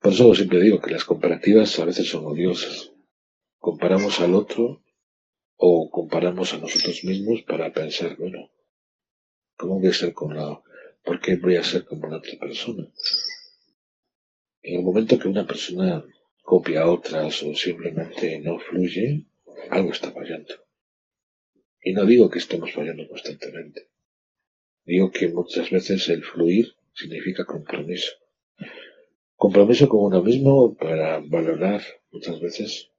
Por 0.00 0.12
eso 0.12 0.34
siempre 0.34 0.60
digo 0.60 0.80
que 0.80 0.92
las 0.92 1.04
comparativas 1.04 1.78
a 1.80 1.84
veces 1.84 2.08
son 2.08 2.26
odiosas. 2.26 2.92
Comparamos 3.58 4.20
al 4.20 4.34
otro 4.34 4.84
o 5.56 5.90
comparamos 5.90 6.52
a 6.54 6.58
nosotros 6.58 7.02
mismos 7.04 7.42
para 7.42 7.72
pensar, 7.72 8.16
bueno, 8.16 8.50
¿cómo 9.56 9.80
voy 9.80 9.88
a 9.88 9.92
ser 9.92 10.12
con 10.12 10.36
la... 10.36 10.62
¿Por 11.02 11.20
qué 11.20 11.36
voy 11.36 11.56
a 11.56 11.64
ser 11.64 11.84
como 11.84 12.08
la 12.08 12.18
otra 12.18 12.38
persona? 12.38 12.88
En 14.62 14.80
el 14.80 14.82
momento 14.82 15.18
que 15.18 15.28
una 15.28 15.46
persona 15.46 16.04
copia 16.42 16.82
a 16.82 16.90
otras 16.90 17.42
o 17.42 17.54
simplemente 17.54 18.40
no 18.40 18.58
fluye, 18.58 19.26
algo 19.70 19.90
está 19.90 20.10
fallando. 20.12 20.65
Y 21.86 21.92
no 21.92 22.04
digo 22.04 22.28
que 22.28 22.40
estemos 22.40 22.72
fallando 22.72 23.06
constantemente. 23.06 23.86
Digo 24.84 25.12
que 25.12 25.28
muchas 25.28 25.70
veces 25.70 26.08
el 26.08 26.24
fluir 26.24 26.74
significa 26.92 27.44
compromiso. 27.44 28.10
Compromiso 29.36 29.88
con 29.88 30.00
uno 30.00 30.20
mismo 30.20 30.74
para 30.74 31.20
valorar 31.20 31.80
muchas 32.10 32.40
veces 32.40 32.90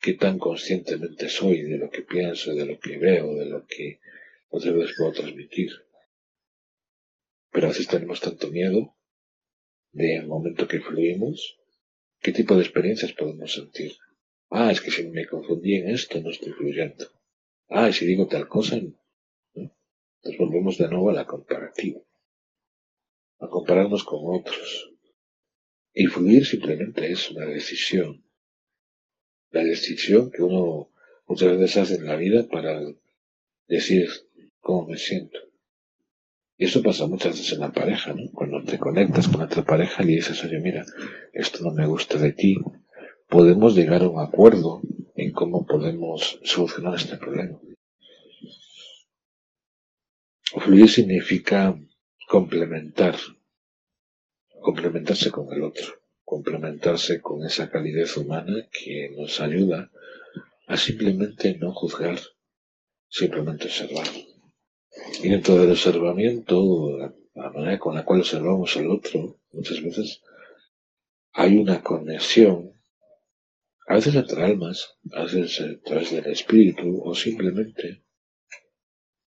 qué 0.00 0.14
tan 0.14 0.40
conscientemente 0.40 1.28
soy 1.28 1.62
de 1.62 1.78
lo 1.78 1.90
que 1.90 2.02
pienso, 2.02 2.56
de 2.56 2.66
lo 2.66 2.80
que 2.80 2.98
veo, 2.98 3.36
de 3.36 3.46
lo 3.46 3.64
que 3.68 4.00
otras 4.48 4.74
veces 4.74 4.96
puedo 4.98 5.12
transmitir. 5.12 5.70
Pero 7.52 7.66
a 7.66 7.70
veces 7.70 7.86
tenemos 7.86 8.20
tanto 8.20 8.48
miedo 8.50 8.96
del 9.92 10.26
momento 10.26 10.66
que 10.66 10.80
fluimos, 10.80 11.56
qué 12.20 12.32
tipo 12.32 12.56
de 12.56 12.62
experiencias 12.62 13.12
podemos 13.12 13.52
sentir. 13.52 13.92
Ah, 14.50 14.72
es 14.72 14.80
que 14.80 14.90
si 14.90 15.06
me 15.06 15.24
confundí 15.24 15.76
en 15.76 15.90
esto, 15.90 16.20
no 16.20 16.30
estoy 16.30 16.52
fluyendo. 16.52 17.13
Ah, 17.68 17.92
si 17.92 18.06
digo 18.06 18.26
tal 18.26 18.46
cosa, 18.48 18.76
nos 18.76 20.38
volvemos 20.38 20.78
de 20.78 20.88
nuevo 20.88 21.10
a 21.10 21.14
la 21.14 21.26
comparativa, 21.26 22.00
a 23.40 23.48
compararnos 23.48 24.04
con 24.04 24.20
otros. 24.22 24.90
Y 25.92 26.06
fluir 26.06 26.44
simplemente 26.44 27.10
es 27.10 27.30
una 27.30 27.46
decisión. 27.46 28.24
La 29.50 29.62
decisión 29.62 30.30
que 30.30 30.42
uno 30.42 30.90
muchas 31.26 31.56
veces 31.56 31.76
hace 31.76 31.94
en 31.94 32.06
la 32.06 32.16
vida 32.16 32.46
para 32.48 32.80
decir 33.68 34.08
cómo 34.60 34.88
me 34.88 34.98
siento. 34.98 35.38
Y 36.56 36.66
eso 36.66 36.82
pasa 36.82 37.06
muchas 37.06 37.36
veces 37.36 37.52
en 37.52 37.60
la 37.60 37.72
pareja, 37.72 38.12
¿no? 38.12 38.30
Cuando 38.32 38.62
te 38.62 38.78
conectas 38.78 39.28
con 39.28 39.42
otra 39.42 39.64
pareja 39.64 40.02
y 40.02 40.16
dices, 40.16 40.42
oye, 40.44 40.60
mira, 40.60 40.84
esto 41.32 41.64
no 41.64 41.72
me 41.72 41.86
gusta 41.86 42.18
de 42.18 42.32
ti, 42.32 42.56
podemos 43.28 43.74
llegar 43.74 44.02
a 44.02 44.08
un 44.08 44.20
acuerdo 44.20 44.80
en 45.14 45.32
cómo 45.32 45.66
podemos 45.66 46.38
solucionar 46.44 46.96
este 46.96 47.16
problema. 47.16 47.58
Fluir 50.60 50.88
significa 50.88 51.76
complementar, 52.28 53.16
complementarse 54.60 55.30
con 55.30 55.52
el 55.52 55.62
otro, 55.62 55.86
complementarse 56.24 57.20
con 57.20 57.44
esa 57.44 57.70
calidez 57.70 58.16
humana 58.16 58.68
que 58.70 59.10
nos 59.16 59.40
ayuda 59.40 59.90
a 60.66 60.76
simplemente 60.76 61.56
no 61.58 61.72
juzgar, 61.72 62.18
simplemente 63.08 63.66
observar. 63.66 64.06
Y 65.22 65.28
dentro 65.28 65.56
del 65.56 65.70
observamiento, 65.70 66.98
la 67.34 67.50
manera 67.50 67.78
con 67.78 67.94
la 67.94 68.04
cual 68.04 68.20
observamos 68.20 68.76
al 68.76 68.90
otro, 68.90 69.40
muchas 69.52 69.82
veces 69.82 70.22
hay 71.32 71.56
una 71.56 71.82
conexión, 71.82 72.73
a 73.86 73.94
veces 73.94 74.14
entre 74.14 74.42
almas, 74.42 74.96
a 75.12 75.24
veces 75.24 75.60
a 75.60 75.80
través 75.84 76.10
del 76.10 76.26
espíritu, 76.26 77.02
o 77.04 77.14
simplemente 77.14 78.02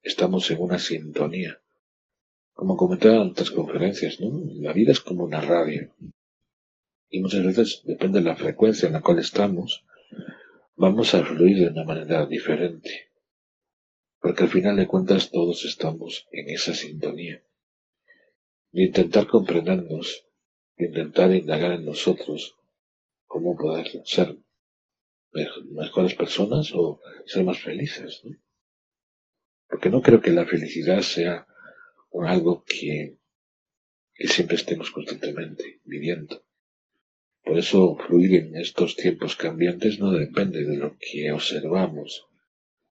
estamos 0.03 0.51
en 0.51 0.61
una 0.61 0.79
sintonía. 0.79 1.61
Como 2.53 2.77
comentaba 2.77 3.17
en 3.17 3.31
otras 3.31 3.51
conferencias, 3.51 4.21
¿no? 4.21 4.41
La 4.61 4.73
vida 4.73 4.93
es 4.93 5.01
como 5.01 5.25
una 5.25 5.41
radio. 5.41 5.93
Y 7.09 7.21
muchas 7.21 7.45
veces, 7.45 7.83
depende 7.85 8.21
de 8.21 8.25
la 8.25 8.37
frecuencia 8.37 8.87
en 8.87 8.95
la 8.95 9.03
cual 9.03 9.19
estamos, 9.19 9.85
vamos 10.77 11.15
a 11.15 11.25
fluir 11.25 11.59
de 11.59 11.69
una 11.69 11.85
manera 11.85 12.25
diferente. 12.27 13.11
Porque 14.21 14.45
al 14.45 14.49
final 14.49 14.77
de 14.77 14.87
cuentas 14.87 15.31
todos 15.31 15.65
estamos 15.65 16.27
en 16.31 16.51
esa 16.51 16.73
sintonía. 16.73 17.43
De 18.71 18.85
intentar 18.85 19.27
comprendernos, 19.27 20.25
de 20.77 20.87
intentar 20.87 21.35
indagar 21.35 21.73
en 21.73 21.85
nosotros 21.85 22.57
cómo 23.37 23.55
poder 23.55 23.87
ser 24.07 24.35
mejores 25.83 26.15
personas 26.15 26.73
o 26.73 27.03
ser 27.27 27.45
más 27.45 27.59
felices. 27.59 28.23
¿no? 28.25 28.35
Porque 29.69 29.91
no 29.91 30.01
creo 30.01 30.23
que 30.23 30.31
la 30.31 30.47
felicidad 30.47 31.03
sea 31.03 31.47
algo 32.27 32.65
que, 32.65 33.19
siempre 34.15 34.57
estemos 34.57 34.91
constantemente 34.91 35.83
viviendo. 35.85 36.47
Por 37.45 37.59
eso 37.59 37.99
fluir 38.07 38.37
en 38.37 38.57
estos 38.57 38.97
tiempos 38.97 39.37
cambiantes 39.37 39.99
no 39.99 40.13
depende 40.13 40.65
de 40.65 40.79
lo 40.79 40.97
que 40.99 41.31
observamos 41.31 42.27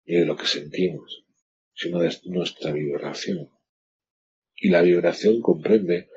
ni 0.07 0.15
de 0.15 0.25
lo 0.25 0.37
que 0.37 0.47
sentimos, 0.47 1.25
sino 1.75 1.99
de 1.99 2.17
nuestra 2.27 2.71
vibración. 2.71 3.51
Y 4.55 4.69
la 4.69 4.83
vibración 4.83 5.43
comprende 5.43 6.09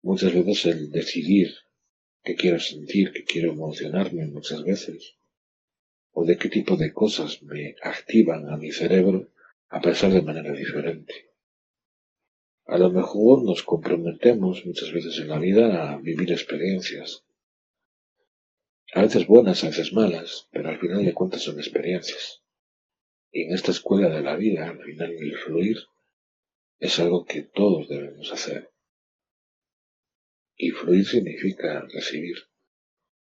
muchas 0.00 0.32
veces 0.32 0.64
el 0.64 0.90
decidir 0.90 1.50
qué 2.22 2.34
quiero 2.34 2.60
sentir, 2.60 3.12
qué 3.12 3.24
quiero 3.24 3.52
emocionarme 3.52 4.26
muchas 4.26 4.62
veces, 4.64 5.16
o 6.12 6.24
de 6.24 6.36
qué 6.36 6.48
tipo 6.48 6.76
de 6.76 6.92
cosas 6.92 7.42
me 7.42 7.76
activan 7.82 8.48
a 8.48 8.56
mi 8.56 8.72
cerebro 8.72 9.28
a 9.68 9.80
pensar 9.80 10.12
de 10.12 10.22
manera 10.22 10.52
diferente. 10.52 11.30
A 12.66 12.78
lo 12.78 12.90
mejor 12.90 13.42
nos 13.42 13.62
comprometemos 13.62 14.64
muchas 14.64 14.92
veces 14.92 15.18
en 15.18 15.28
la 15.28 15.38
vida 15.38 15.92
a 15.92 15.98
vivir 15.98 16.30
experiencias. 16.30 17.24
A 18.92 19.02
veces 19.02 19.26
buenas, 19.26 19.62
a 19.64 19.68
veces 19.68 19.92
malas, 19.92 20.48
pero 20.50 20.68
al 20.68 20.78
final 20.78 21.04
de 21.04 21.14
cuentas 21.14 21.42
son 21.42 21.58
experiencias. 21.58 22.42
Y 23.32 23.44
en 23.44 23.54
esta 23.54 23.70
escuela 23.70 24.08
de 24.08 24.22
la 24.22 24.36
vida, 24.36 24.68
al 24.68 24.82
final 24.82 25.10
el 25.12 25.36
fluir 25.38 25.78
es 26.78 26.98
algo 26.98 27.24
que 27.24 27.42
todos 27.42 27.88
debemos 27.88 28.32
hacer. 28.32 28.70
Y 30.62 30.70
fluir 30.72 31.06
significa 31.06 31.80
recibir. 31.88 32.36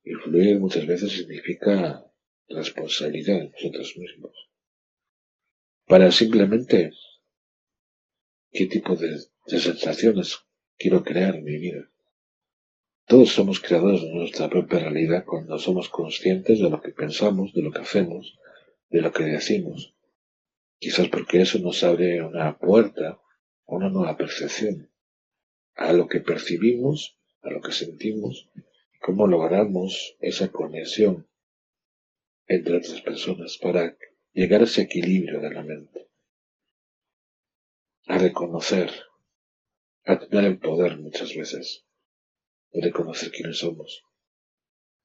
Y 0.03 0.15
fluir 0.15 0.59
muchas 0.59 0.87
veces 0.87 1.13
significa 1.13 2.03
responsabilidad 2.49 3.41
de 3.41 3.51
nosotros 3.51 3.95
mismos 3.99 4.33
para 5.91 6.11
simplemente 6.13 6.93
qué 8.53 8.67
tipo 8.67 8.95
de, 8.95 9.19
sensaciones 9.47 10.39
quiero 10.79 11.03
crear 11.03 11.35
en 11.35 11.45
mi 11.45 11.59
vida. 11.59 11.91
Todos 13.07 13.31
somos 13.31 13.59
creadores 13.59 14.01
de 14.03 14.15
nuestra 14.15 14.49
propia 14.49 14.79
realidad 14.79 15.25
cuando 15.27 15.59
somos 15.59 15.89
conscientes 15.89 16.61
de 16.61 16.71
lo 16.71 16.81
que 16.81 16.93
pensamos, 16.93 17.53
de 17.53 17.63
lo 17.63 17.73
que 17.73 17.81
hacemos, 17.81 18.39
de 18.89 19.03
lo 19.03 19.13
que 19.13 19.25
decimos. 19.25 19.95
Quizás 20.79 21.09
porque 21.09 21.43
eso 21.43 21.59
nos 21.59 21.83
abre 21.83 22.23
una 22.23 22.57
puerta 22.57 23.21
a 23.67 23.75
una 23.75 23.91
nueva 23.91 24.17
percepción, 24.17 24.89
a 25.81 25.95
lo 25.95 26.09
que 26.09 26.21
percibimos, 26.21 27.17
a 27.41 27.51
lo 27.51 27.63
que 27.63 27.73
sentimos, 27.73 28.51
cómo 29.01 29.27
logramos 29.27 30.15
esa 30.21 30.53
conexión 30.53 31.27
entre 32.47 32.77
otras 32.77 33.01
personas 33.01 33.57
para 33.57 33.97
llegar 34.35 34.61
a 34.61 34.65
ese 34.65 34.83
equilibrio 34.83 35.41
de 35.41 35.51
la 35.51 35.63
mente, 35.63 36.09
a 38.09 38.19
reconocer, 38.19 38.91
a 40.05 40.19
tener 40.19 40.45
el 40.45 40.59
poder 40.59 40.99
muchas 40.99 41.35
veces 41.35 41.87
de 42.73 42.83
reconocer 42.83 43.31
quiénes 43.31 43.61
somos, 43.61 44.05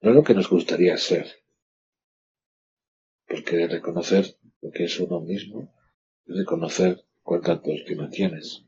no 0.02 0.12
lo 0.12 0.24
que 0.24 0.34
nos 0.34 0.50
gustaría 0.50 0.98
ser, 0.98 1.26
porque 3.26 3.56
de 3.56 3.68
reconocer 3.70 4.38
lo 4.60 4.72
que 4.72 4.84
es 4.84 5.00
uno 5.00 5.22
mismo, 5.22 5.74
es 6.26 6.36
reconocer 6.36 7.06
cuánta 7.24 7.54
autoestima 7.54 8.10
tienes, 8.10 8.66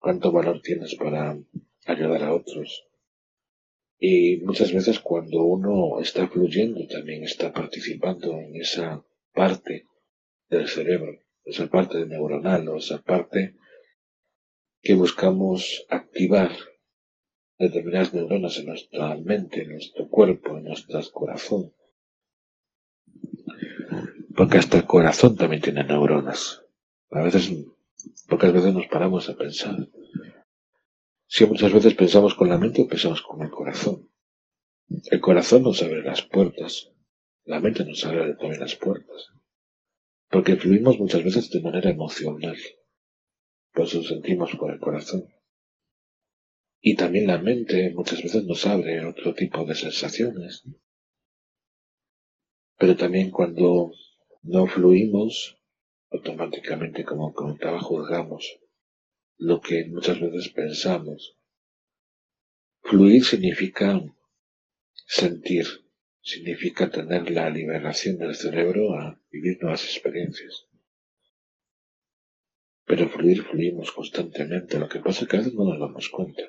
cuánto 0.00 0.32
valor 0.32 0.60
tienes 0.62 0.96
para 0.96 1.38
ayudar 1.86 2.24
a 2.24 2.34
otros. 2.34 2.86
Y 3.98 4.38
muchas 4.38 4.72
veces 4.72 4.98
cuando 4.98 5.44
uno 5.44 6.00
está 6.00 6.26
fluyendo 6.26 6.86
también 6.88 7.22
está 7.22 7.52
participando 7.52 8.32
en 8.32 8.56
esa 8.56 9.04
parte 9.32 9.86
del 10.48 10.66
cerebro, 10.68 11.20
esa 11.44 11.68
parte 11.68 12.06
neuronal 12.06 12.66
o 12.68 12.78
esa 12.78 13.02
parte 13.02 13.54
que 14.82 14.94
buscamos 14.94 15.84
activar 15.90 16.50
determinadas 17.58 18.14
neuronas 18.14 18.56
en 18.58 18.66
nuestra 18.66 19.14
mente, 19.16 19.62
en 19.62 19.72
nuestro 19.72 20.08
cuerpo, 20.08 20.56
en 20.56 20.64
nuestro 20.64 20.98
corazón. 21.12 21.74
Porque 24.34 24.56
hasta 24.56 24.78
el 24.78 24.86
corazón 24.86 25.36
también 25.36 25.60
tiene 25.60 25.84
neuronas. 25.84 26.64
A 27.10 27.22
veces, 27.22 27.52
pocas 28.28 28.52
veces 28.52 28.74
nos 28.74 28.86
paramos 28.86 29.28
a 29.28 29.36
pensar. 29.36 29.76
Si 31.26 31.46
muchas 31.46 31.72
veces 31.72 31.94
pensamos 31.94 32.34
con 32.34 32.48
la 32.48 32.58
mente 32.58 32.82
o 32.82 32.88
pensamos 32.88 33.22
con 33.22 33.42
el 33.42 33.50
corazón. 33.50 34.10
El 35.10 35.20
corazón 35.20 35.62
nos 35.62 35.82
abre 35.82 36.02
las 36.02 36.22
puertas. 36.22 36.90
La 37.44 37.60
mente 37.60 37.84
nos 37.84 38.04
abre 38.04 38.34
también 38.34 38.60
las 38.60 38.74
puertas. 38.74 39.30
Porque 40.28 40.56
fluimos 40.56 40.98
muchas 40.98 41.22
veces 41.22 41.50
de 41.50 41.60
manera 41.60 41.90
emocional. 41.90 42.56
Por 43.72 43.84
eso 43.84 44.02
sentimos 44.02 44.50
por 44.56 44.72
el 44.72 44.80
corazón. 44.80 45.28
Y 46.80 46.96
también 46.96 47.26
la 47.26 47.38
mente 47.38 47.92
muchas 47.94 48.22
veces 48.22 48.44
nos 48.44 48.66
abre 48.66 49.04
otro 49.04 49.34
tipo 49.34 49.64
de 49.64 49.74
sensaciones. 49.74 50.64
Pero 52.78 52.96
también 52.96 53.30
cuando 53.30 53.92
no 54.42 54.66
fluimos, 54.66 55.59
automáticamente, 56.10 57.04
como 57.04 57.32
comentaba, 57.32 57.80
juzgamos 57.80 58.58
lo 59.36 59.60
que 59.60 59.86
muchas 59.86 60.20
veces 60.20 60.48
pensamos. 60.50 61.36
Fluir 62.82 63.24
significa 63.24 64.00
sentir, 65.06 65.66
significa 66.20 66.90
tener 66.90 67.30
la 67.30 67.48
liberación 67.48 68.18
del 68.18 68.34
cerebro 68.34 68.94
a 68.94 69.20
vivir 69.30 69.58
nuevas 69.60 69.84
experiencias. 69.84 70.66
Pero 72.84 73.08
fluir, 73.08 73.42
fluimos 73.42 73.92
constantemente. 73.92 74.78
Lo 74.78 74.88
que 74.88 74.98
pasa 74.98 75.22
es 75.22 75.28
que 75.28 75.36
a 75.36 75.38
veces 75.40 75.54
no 75.54 75.64
nos 75.64 75.78
damos 75.78 76.08
cuenta. 76.08 76.42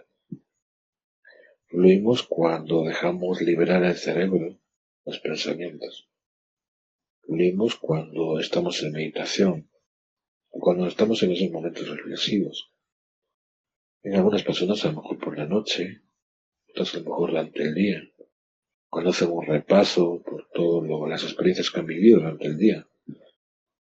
Fluimos 1.68 2.24
cuando 2.24 2.84
dejamos 2.84 3.42
liberar 3.42 3.84
el 3.84 3.96
cerebro 3.96 4.60
los 5.06 5.20
pensamientos. 5.20 6.11
Fluimos 7.26 7.76
cuando 7.76 8.40
estamos 8.40 8.82
en 8.84 8.92
meditación 8.92 9.70
cuando 10.50 10.86
estamos 10.88 11.24
en 11.24 11.32
esos 11.32 11.50
momentos 11.50 11.88
reflexivos. 11.88 12.72
En 14.04 14.16
algunas 14.16 14.44
personas 14.44 14.84
a 14.84 14.90
lo 14.92 15.02
mejor 15.02 15.18
por 15.20 15.38
la 15.38 15.46
noche, 15.46 16.02
otras 16.70 16.94
a 16.94 16.98
lo 17.00 17.06
mejor 17.06 17.30
durante 17.30 17.64
el 17.64 17.74
día, 17.74 18.02
cuando 18.90 19.12
hacen 19.12 19.32
un 19.32 19.46
repaso 19.46 20.22
por 20.24 20.50
todas 20.54 21.10
las 21.10 21.24
experiencias 21.24 21.72
que 21.72 21.80
han 21.80 21.86
vivido 21.86 22.20
durante 22.20 22.48
el 22.48 22.58
día. 22.58 22.88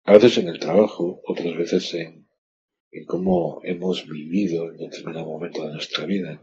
A 0.06 0.13
veces 0.13 0.39
en 0.39 0.48
el 0.48 0.60
trabajo, 0.60 1.22
otras 1.25 1.56
veces 1.56 1.94
en, 1.94 2.27
en 2.92 3.06
cómo 3.06 3.62
hemos 3.63 4.08
vivido 4.08 4.72
en 4.72 4.77
determinado 4.77 5.25
momento 5.25 5.65
de 5.65 5.74
nuestra 5.74 6.06
vida 6.06 6.42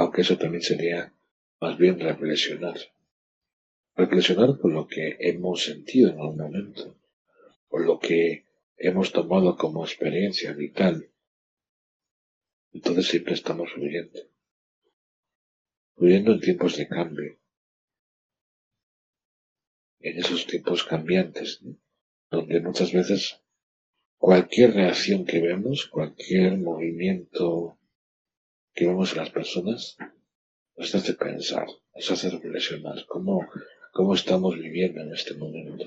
aunque 0.00 0.22
eso 0.22 0.38
también 0.38 0.62
sería 0.62 1.12
más 1.60 1.76
bien 1.76 2.00
reflexionar. 2.00 2.78
Reflexionar 4.00 4.56
por 4.56 4.72
lo 4.72 4.86
que 4.86 5.18
hemos 5.20 5.62
sentido 5.62 6.08
en 6.08 6.18
algún 6.18 6.38
momento, 6.38 6.96
por 7.68 7.84
lo 7.84 7.98
que 7.98 8.46
hemos 8.78 9.12
tomado 9.12 9.58
como 9.58 9.84
experiencia 9.84 10.54
vital. 10.54 11.10
Entonces 12.72 13.08
siempre 13.08 13.34
estamos 13.34 13.70
fluyendo. 13.70 14.18
Fluyendo 15.96 16.32
en 16.32 16.40
tiempos 16.40 16.78
de 16.78 16.88
cambio. 16.88 17.38
En 19.98 20.18
esos 20.18 20.46
tiempos 20.46 20.82
cambiantes, 20.82 21.60
donde 22.30 22.58
muchas 22.62 22.94
veces 22.94 23.42
cualquier 24.16 24.72
reacción 24.72 25.26
que 25.26 25.42
vemos, 25.42 25.86
cualquier 25.88 26.56
movimiento 26.56 27.78
que 28.72 28.86
vemos 28.86 29.12
en 29.12 29.18
las 29.18 29.30
personas 29.30 29.98
nos 30.74 30.94
hace 30.94 31.12
pensar, 31.12 31.66
nos 31.94 32.10
hace 32.10 32.30
reflexionar 32.30 33.04
cómo, 33.06 33.46
cómo 33.92 34.14
estamos 34.14 34.56
viviendo 34.56 35.00
en 35.00 35.12
este 35.12 35.34
momento. 35.34 35.86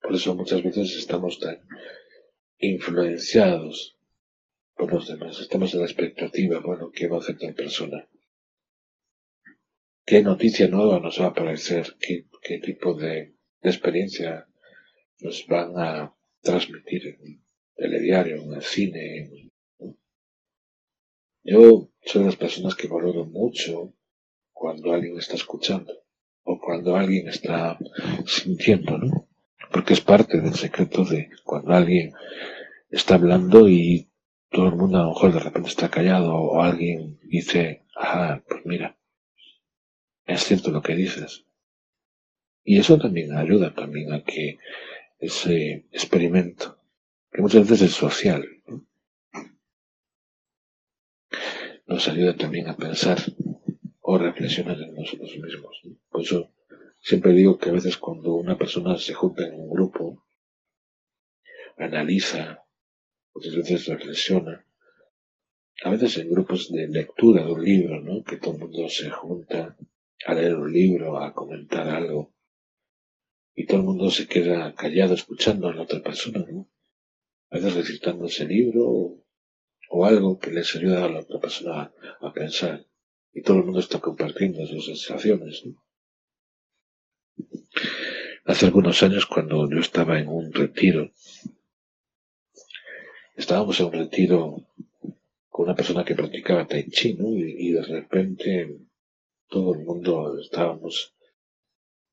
Por 0.00 0.14
eso 0.14 0.34
muchas 0.34 0.62
veces 0.62 0.96
estamos 0.96 1.38
tan 1.38 1.60
influenciados 2.58 3.96
por 4.74 4.92
los 4.92 5.08
demás, 5.08 5.38
estamos 5.40 5.72
en 5.74 5.80
la 5.80 5.86
expectativa, 5.86 6.60
bueno, 6.60 6.90
¿qué 6.90 7.06
va 7.08 7.16
a 7.16 7.20
hacer 7.20 7.38
tal 7.38 7.54
persona? 7.54 8.08
¿Qué 10.04 10.22
noticia 10.22 10.68
nueva 10.68 10.98
nos 10.98 11.20
va 11.20 11.26
a 11.26 11.28
aparecer? 11.28 11.96
¿Qué, 12.00 12.58
tipo 12.58 12.94
de, 12.94 13.34
experiencia 13.62 14.46
nos 15.20 15.46
van 15.46 15.78
a 15.78 16.14
transmitir 16.40 17.06
en 17.06 17.20
el 17.22 17.40
telediario, 17.76 18.42
en 18.42 18.54
el 18.54 18.62
cine, 18.62 19.50
yo 21.44 21.90
soy 22.04 22.22
de 22.22 22.26
las 22.26 22.36
personas 22.36 22.74
que 22.74 22.88
valoro 22.88 23.24
mucho 23.24 23.94
cuando 24.62 24.92
alguien 24.92 25.18
está 25.18 25.34
escuchando 25.34 25.92
o 26.44 26.60
cuando 26.60 26.94
alguien 26.94 27.26
está 27.26 27.76
sintiendo, 28.24 28.96
¿no? 28.96 29.28
Porque 29.72 29.92
es 29.92 30.00
parte 30.00 30.40
del 30.40 30.54
secreto 30.54 31.04
de 31.04 31.30
cuando 31.42 31.72
alguien 31.72 32.12
está 32.88 33.16
hablando 33.16 33.68
y 33.68 34.08
todo 34.50 34.68
el 34.68 34.76
mundo 34.76 34.98
a 34.98 35.02
lo 35.02 35.08
mejor 35.08 35.32
de 35.32 35.40
repente 35.40 35.68
está 35.68 35.90
callado 35.90 36.32
o 36.36 36.62
alguien 36.62 37.18
dice, 37.24 37.86
ajá, 37.96 38.44
pues 38.48 38.64
mira, 38.64 38.96
es 40.26 40.44
cierto 40.44 40.70
lo 40.70 40.80
que 40.80 40.94
dices. 40.94 41.44
Y 42.62 42.78
eso 42.78 42.98
también 42.98 43.36
ayuda 43.36 43.74
también 43.74 44.12
a 44.12 44.22
que 44.22 44.58
ese 45.18 45.88
experimento, 45.90 46.78
que 47.32 47.42
muchas 47.42 47.68
veces 47.68 47.90
es 47.90 47.94
social, 47.94 48.46
¿no? 48.68 48.86
nos 51.88 52.06
ayuda 52.06 52.36
también 52.36 52.68
a 52.68 52.76
pensar 52.76 53.18
o 54.12 54.18
reflexionar 54.18 54.78
en 54.80 54.94
nosotros 54.94 55.36
mismos. 55.38 55.82
Por 56.10 56.20
eso 56.22 56.50
siempre 57.00 57.32
digo 57.32 57.58
que 57.58 57.70
a 57.70 57.72
veces 57.72 57.96
cuando 57.96 58.34
una 58.34 58.56
persona 58.58 58.98
se 58.98 59.14
junta 59.14 59.46
en 59.46 59.54
un 59.54 59.70
grupo, 59.70 60.26
analiza, 61.76 62.64
muchas 63.34 63.54
veces 63.56 63.86
reflexiona, 63.86 64.66
a 65.84 65.90
veces 65.90 66.18
en 66.18 66.30
grupos 66.30 66.70
de 66.70 66.88
lectura 66.88 67.44
de 67.44 67.52
un 67.52 67.64
libro, 67.64 68.00
¿no? 68.00 68.22
que 68.22 68.36
todo 68.36 68.54
el 68.54 68.60
mundo 68.60 68.88
se 68.88 69.10
junta 69.10 69.76
a 70.26 70.34
leer 70.34 70.56
un 70.56 70.72
libro, 70.72 71.18
a 71.18 71.32
comentar 71.32 71.88
algo, 71.88 72.32
y 73.54 73.66
todo 73.66 73.78
el 73.78 73.84
mundo 73.84 74.10
se 74.10 74.26
queda 74.26 74.74
callado 74.74 75.14
escuchando 75.14 75.68
a 75.68 75.74
la 75.74 75.82
otra 75.82 76.02
persona. 76.02 76.44
A 77.50 77.56
veces 77.56 77.74
recitando 77.74 78.26
ese 78.26 78.46
libro 78.46 79.22
o 79.90 80.06
algo 80.06 80.38
que 80.38 80.50
les 80.50 80.74
ayuda 80.74 81.04
a 81.04 81.08
la 81.08 81.20
otra 81.20 81.38
persona 81.38 81.92
a, 82.20 82.32
pensar. 82.32 82.86
Y 83.32 83.42
todo 83.42 83.58
el 83.58 83.64
mundo 83.64 83.80
está 83.80 83.98
compartiendo 83.98 84.66
sus 84.66 84.86
sensaciones. 84.86 85.64
Hace 88.44 88.66
algunos 88.66 89.02
años, 89.02 89.26
cuando 89.26 89.70
yo 89.70 89.78
estaba 89.78 90.18
en 90.18 90.28
un 90.28 90.52
retiro, 90.52 91.10
estábamos 93.36 93.80
en 93.80 93.86
un 93.86 93.92
retiro 93.92 94.66
con 95.48 95.66
una 95.66 95.74
persona 95.74 96.04
que 96.04 96.14
practicaba 96.14 96.66
Tai 96.66 96.90
Chi, 96.90 97.16
y, 97.18 97.72
de 97.72 97.82
repente 97.82 98.78
todo 99.48 99.74
el 99.74 99.80
mundo 99.80 100.38
estábamos 100.40 101.14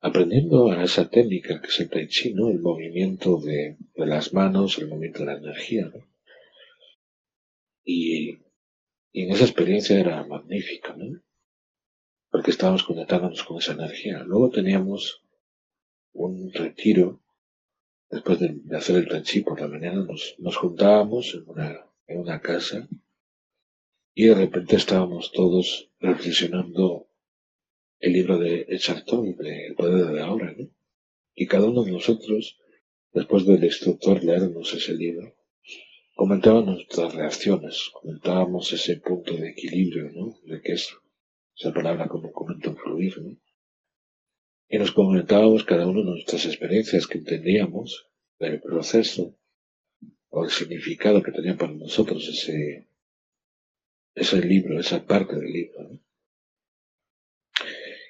aprendiendo 0.02 0.72
a 0.72 0.84
esa 0.84 1.10
técnica 1.10 1.60
que 1.62 1.68
es 1.68 1.80
el 1.80 1.90
Tai 1.90 2.08
Chi, 2.08 2.30
El 2.30 2.60
movimiento 2.60 3.38
de, 3.40 3.78
de 3.96 4.06
las 4.06 4.34
manos, 4.34 4.78
el 4.78 4.88
movimiento 4.88 5.20
de 5.20 5.26
la 5.26 5.38
energía, 5.38 5.86
¿no? 5.94 6.06
Y, 7.84 8.38
en 9.14 9.32
esa 9.32 9.46
experiencia 9.46 10.00
era 10.00 10.24
magnífica, 10.26 10.96
¿no? 10.96 11.22
Porque 12.30 12.52
estábamos 12.52 12.84
conectándonos 12.84 13.44
con 13.44 13.58
esa 13.58 13.74
energía. 13.74 14.24
Luego 14.24 14.50
teníamos 14.50 15.24
un 16.14 16.52
retiro, 16.54 17.22
después 18.10 18.40
de, 18.40 18.62
hacer 18.76 18.98
el 18.98 19.08
tranchi 19.08 19.42
por 19.42 19.60
la 19.60 19.68
mañana, 19.68 20.04
nos, 20.04 20.36
nos 20.40 20.58
juntábamos 20.58 21.34
en 21.34 21.44
una, 21.48 21.86
en 22.08 22.20
una 22.20 22.42
casa 22.42 22.88
y 24.14 24.26
de 24.26 24.36
repente 24.36 24.76
estábamos 24.76 25.32
todos 25.32 25.90
reflexionando 26.00 27.08
el 28.00 28.14
libro 28.14 28.38
de 28.38 28.66
Eckhart 28.70 29.08
de 29.08 29.68
El 29.68 29.76
poder 29.76 30.08
de 30.08 30.22
ahora, 30.22 30.54
¿no? 30.58 30.70
Y 31.36 31.48
cada 31.48 31.68
uno 31.68 31.84
de 31.84 31.92
nosotros, 31.92 32.60
después 33.14 33.46
del 33.46 33.64
instructor 33.64 34.24
leernos 34.24 34.74
ese 34.74 34.94
libro, 34.94 35.36
comentábamos 36.20 36.76
nuestras 36.76 37.16
reacciones, 37.16 37.92
comentábamos 37.94 38.74
ese 38.74 38.98
punto 38.98 39.38
de 39.38 39.52
equilibrio, 39.52 40.12
¿no? 40.12 40.38
De 40.44 40.62
que 40.62 40.74
es 40.74 40.94
esa 41.56 41.74
palabra 41.74 42.10
como 42.10 42.34
comento 42.34 42.76
fluir, 42.76 43.18
¿no? 43.22 43.38
Y 44.68 44.78
nos 44.80 44.92
comentábamos 44.92 45.64
cada 45.64 45.88
uno 45.88 46.04
nuestras 46.04 46.46
experiencias 46.46 47.08
que 47.08 47.20
entendíamos 47.20 48.10
del 48.38 48.60
proceso 48.60 49.40
o 50.28 50.44
el 50.44 50.52
significado 50.52 51.24
que 51.24 51.32
tenía 51.32 51.56
para 51.56 51.72
nosotros 51.72 52.28
ese, 52.28 52.90
ese 54.14 54.42
libro, 54.42 54.78
esa 54.78 55.06
parte 55.06 55.38
del 55.38 55.54
libro. 55.54 56.02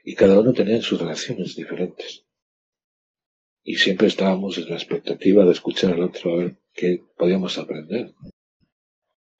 Y 0.03 0.15
cada 0.15 0.39
uno 0.39 0.51
tenía 0.53 0.81
sus 0.81 0.99
relaciones 0.99 1.55
diferentes. 1.55 2.25
Y 3.63 3.75
siempre 3.75 4.07
estábamos 4.07 4.57
en 4.57 4.67
la 4.67 4.77
expectativa 4.77 5.45
de 5.45 5.51
escuchar 5.51 5.93
al 5.93 6.01
otro 6.01 6.57
qué 6.73 7.03
podíamos 7.17 7.57
aprender. 7.57 8.13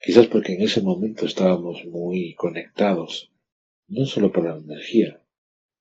Quizás 0.01 0.27
porque 0.27 0.53
en 0.53 0.61
ese 0.61 0.81
momento 0.81 1.25
estábamos 1.25 1.85
muy 1.85 2.33
conectados, 2.35 3.31
no 3.87 4.05
solo 4.05 4.31
por 4.31 4.45
la 4.45 4.57
energía, 4.57 5.21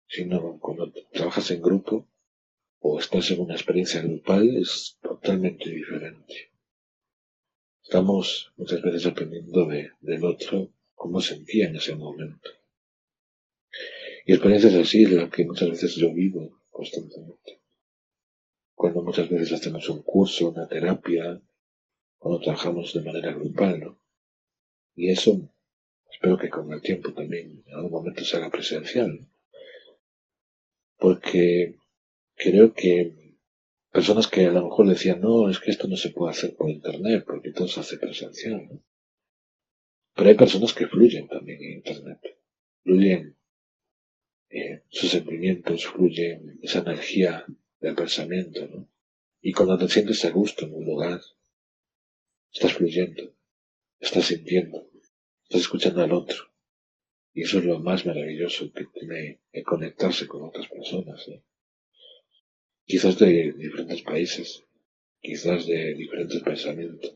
sino 0.09 0.59
cuando 0.59 0.93
trabajas 1.13 1.51
en 1.51 1.63
grupo 1.63 2.09
o 2.81 2.99
estás 2.99 3.31
en 3.31 3.41
una 3.41 3.55
experiencia 3.55 4.03
grupal 4.03 4.57
es 4.57 4.99
totalmente 5.03 5.71
diferente. 5.71 6.51
Estamos 7.83 8.53
muchas 8.57 8.83
veces 8.83 9.07
aprendiendo 9.07 9.67
de, 9.67 9.93
del 10.01 10.25
otro 10.25 10.71
cómo 10.95 11.21
sentía 11.21 11.69
en 11.69 11.77
ese 11.77 11.95
momento. 11.95 12.51
Y 14.27 14.33
experiencias 14.33 14.75
así 14.75 15.05
es 15.05 15.13
las 15.13 15.31
que 15.31 15.45
muchas 15.45 15.71
veces 15.71 15.95
yo 15.95 16.13
vivo 16.13 16.61
constantemente. 16.71 17.61
Cuando 18.79 19.03
muchas 19.03 19.29
veces 19.29 19.55
hacemos 19.55 19.89
un 19.89 20.03
curso, 20.03 20.51
una 20.51 20.69
terapia, 20.69 21.43
cuando 22.17 22.41
trabajamos 22.41 22.95
de 22.95 23.03
manera 23.03 23.33
grupal, 23.33 23.81
¿no? 23.81 24.01
Y 24.95 25.11
eso 25.11 25.53
espero 26.09 26.39
que 26.39 26.49
con 26.49 26.73
el 26.73 26.81
tiempo 26.81 27.13
también 27.13 27.65
en 27.67 27.75
algún 27.75 27.91
momento 27.91 28.25
se 28.25 28.37
haga 28.37 28.51
presencial. 28.51 29.27
Porque 30.97 31.75
creo 32.37 32.73
que 32.73 33.35
personas 33.91 34.29
que 34.29 34.47
a 34.47 34.53
lo 34.53 34.67
mejor 34.67 34.87
decían, 34.87 35.23
no, 35.23 35.51
es 35.51 35.59
que 35.59 35.73
esto 35.73 35.89
no 35.89 35.97
se 35.97 36.11
puede 36.11 36.31
hacer 36.31 36.55
por 36.55 36.71
internet, 36.71 37.25
porque 37.27 37.51
todo 37.51 37.67
se 37.67 37.81
hace 37.81 37.99
presencial. 37.99 38.81
Pero 40.15 40.29
hay 40.29 40.37
personas 40.37 40.73
que 40.73 40.87
fluyen 40.87 41.27
también 41.27 41.61
en 41.65 41.73
internet. 41.79 42.21
Fluyen 42.85 43.37
eh, 44.51 44.85
sus 44.89 45.11
sentimientos, 45.11 45.85
fluyen 45.85 46.61
esa 46.63 46.79
energía 46.79 47.45
del 47.81 47.95
pensamiento, 47.95 48.67
¿no? 48.67 48.89
Y 49.41 49.53
cuando 49.53 49.79
te 49.79 49.89
sientes 49.89 50.25
a 50.25 50.31
gusto 50.31 50.67
en 50.67 50.75
un 50.75 50.85
lugar, 50.85 51.21
estás 52.53 52.73
fluyendo, 52.75 53.35
estás 54.01 54.27
sintiendo, 54.27 54.91
estás 55.45 55.61
escuchando 55.63 56.03
al 56.03 56.13
otro. 56.13 56.49
Y 57.33 57.43
eso 57.43 57.59
es 57.59 57.65
lo 57.65 57.79
más 57.79 58.05
maravilloso 58.05 58.73
que 58.73 58.87
tiene 58.87 59.41
el 59.53 59.63
conectarse 59.63 60.27
con 60.27 60.43
otras 60.43 60.67
personas. 60.67 61.25
Quizás 62.85 63.19
de 63.19 63.53
diferentes 63.53 64.03
países, 64.03 64.65
quizás 65.21 65.67
de 65.67 65.95
diferentes 65.95 66.43
pensamientos. 66.43 67.15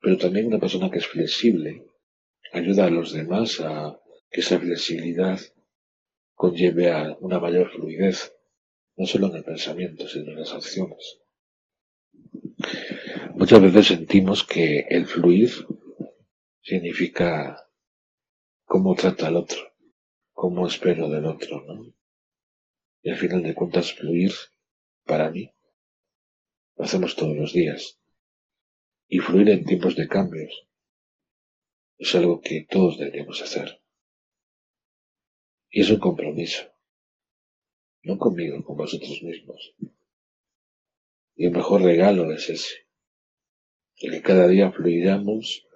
Pero 0.00 0.16
también 0.18 0.46
una 0.46 0.58
persona 0.58 0.90
que 0.90 0.98
es 0.98 1.06
flexible 1.06 1.86
ayuda 2.52 2.86
a 2.86 2.90
los 2.90 3.12
demás 3.12 3.60
a 3.60 4.00
que 4.30 4.40
esa 4.40 4.58
flexibilidad 4.58 5.38
conlleve 6.34 6.90
a 6.90 7.16
una 7.20 7.38
mayor 7.38 7.70
fluidez, 7.70 8.34
no 9.02 9.08
solo 9.08 9.26
en 9.26 9.34
el 9.34 9.42
pensamiento, 9.42 10.06
sino 10.06 10.30
en 10.30 10.38
las 10.38 10.52
acciones. 10.52 11.18
Muchas 13.34 13.60
veces 13.60 13.88
sentimos 13.88 14.44
que 14.44 14.86
el 14.88 15.06
fluir 15.06 15.50
significa 16.60 17.68
cómo 18.62 18.94
trata 18.94 19.26
al 19.26 19.38
otro, 19.38 19.58
cómo 20.30 20.68
espero 20.68 21.10
del 21.10 21.24
otro, 21.24 21.64
¿no? 21.66 21.92
Y 23.02 23.10
al 23.10 23.16
final 23.16 23.42
de 23.42 23.56
cuentas, 23.56 23.92
fluir, 23.92 24.30
para 25.04 25.30
mí, 25.30 25.52
lo 26.76 26.84
hacemos 26.84 27.16
todos 27.16 27.36
los 27.36 27.52
días. 27.52 27.98
Y 29.08 29.18
fluir 29.18 29.50
en 29.50 29.64
tiempos 29.64 29.96
de 29.96 30.06
cambios 30.06 30.68
es 31.98 32.14
algo 32.14 32.40
que 32.40 32.68
todos 32.70 32.98
deberíamos 32.98 33.42
hacer. 33.42 33.82
Y 35.70 35.80
es 35.80 35.90
un 35.90 35.98
compromiso. 35.98 36.72
No 38.04 38.18
conmigo, 38.18 38.64
con 38.64 38.76
vosotros 38.76 39.22
mismos. 39.22 39.74
Y 41.36 41.46
el 41.46 41.52
mejor 41.52 41.82
regalo 41.82 42.32
es 42.32 42.50
ese. 42.50 42.74
El 43.98 44.12
que 44.12 44.22
cada 44.22 44.48
día 44.48 44.72
fluyamos 44.72 45.66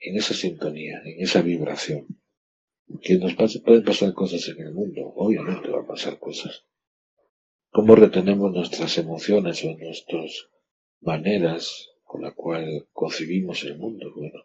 en 0.00 0.16
esa 0.16 0.34
sintonía, 0.34 1.02
en 1.04 1.20
esa 1.20 1.42
vibración. 1.42 2.06
Que 3.02 3.18
nos 3.18 3.34
pueden 3.34 3.84
pasar 3.84 4.14
cosas 4.14 4.48
en 4.48 4.60
el 4.60 4.72
mundo, 4.72 5.12
obviamente 5.14 5.68
van 5.68 5.84
a 5.84 5.88
pasar 5.88 6.18
cosas. 6.18 6.64
¿Cómo 7.70 7.94
retenemos 7.94 8.50
nuestras 8.50 8.96
emociones 8.96 9.62
o 9.64 9.76
nuestras 9.76 10.48
maneras 11.00 11.90
con 12.02 12.22
la 12.22 12.32
cual 12.32 12.88
concibimos 12.92 13.62
el 13.64 13.76
mundo? 13.76 14.10
Bueno, 14.16 14.42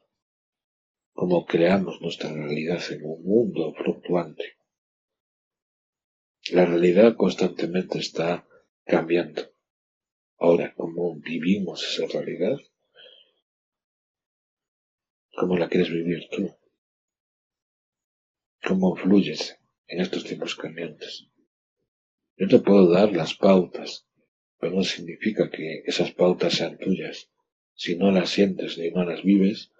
cómo 1.13 1.45
creamos 1.45 2.01
nuestra 2.01 2.33
realidad 2.33 2.81
en 2.91 3.05
un 3.05 3.23
mundo 3.23 3.73
fluctuante. 3.73 4.43
La 6.51 6.65
realidad 6.65 7.15
constantemente 7.15 7.99
está 7.99 8.45
cambiando. 8.85 9.43
Ahora, 10.37 10.73
¿cómo 10.75 11.15
vivimos 11.15 11.81
esa 11.83 12.05
realidad? 12.07 12.57
¿Cómo 15.37 15.57
la 15.57 15.69
quieres 15.69 15.89
vivir 15.89 16.27
tú? 16.29 16.53
¿Cómo 18.61 18.93
fluyes 18.97 19.57
en 19.87 20.01
estos 20.01 20.25
tiempos 20.25 20.55
cambiantes? 20.55 21.29
Yo 22.35 22.49
te 22.49 22.59
puedo 22.59 22.91
dar 22.91 23.13
las 23.13 23.35
pautas, 23.35 24.05
pero 24.59 24.73
no 24.75 24.83
significa 24.83 25.49
que 25.49 25.83
esas 25.85 26.11
pautas 26.11 26.55
sean 26.55 26.77
tuyas. 26.77 27.29
Si 27.73 27.95
no 27.95 28.11
las 28.11 28.29
sientes 28.29 28.77
ni 28.77 28.91
no 28.91 29.05
las 29.05 29.23
vives, 29.23 29.71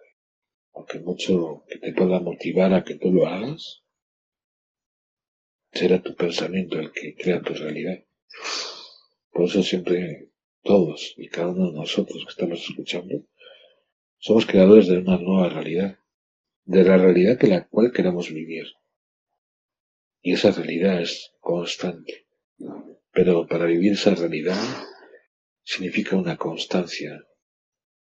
aunque 0.71 0.99
mucho 0.99 1.65
que 1.67 1.77
te 1.77 1.91
pueda 1.91 2.21
motivar 2.21 2.73
a 2.73 2.85
que 2.85 2.95
tú 2.95 3.11
lo 3.11 3.27
hagas, 3.27 3.82
será 5.73 6.01
tu 6.01 6.15
pensamiento 6.15 6.79
el 6.79 6.91
que 6.91 7.15
crea 7.15 7.41
tu 7.41 7.53
realidad. 7.53 8.03
Por 9.31 9.45
eso 9.45 9.63
siempre 9.63 10.29
todos 10.61 11.15
y 11.17 11.27
cada 11.27 11.49
uno 11.49 11.71
de 11.71 11.77
nosotros 11.77 12.23
que 12.23 12.29
estamos 12.29 12.63
escuchando 12.69 13.25
somos 14.17 14.45
creadores 14.45 14.87
de 14.87 14.99
una 14.99 15.17
nueva 15.17 15.49
realidad, 15.49 15.99
de 16.63 16.83
la 16.83 16.97
realidad 16.97 17.37
que 17.37 17.47
la 17.47 17.67
cual 17.67 17.91
queremos 17.91 18.31
vivir. 18.31 18.67
Y 20.21 20.33
esa 20.33 20.51
realidad 20.51 21.01
es 21.01 21.33
constante. 21.41 22.25
Pero 23.11 23.45
para 23.47 23.65
vivir 23.65 23.93
esa 23.93 24.15
realidad 24.15 24.57
significa 25.63 26.15
una 26.15 26.37
constancia 26.37 27.25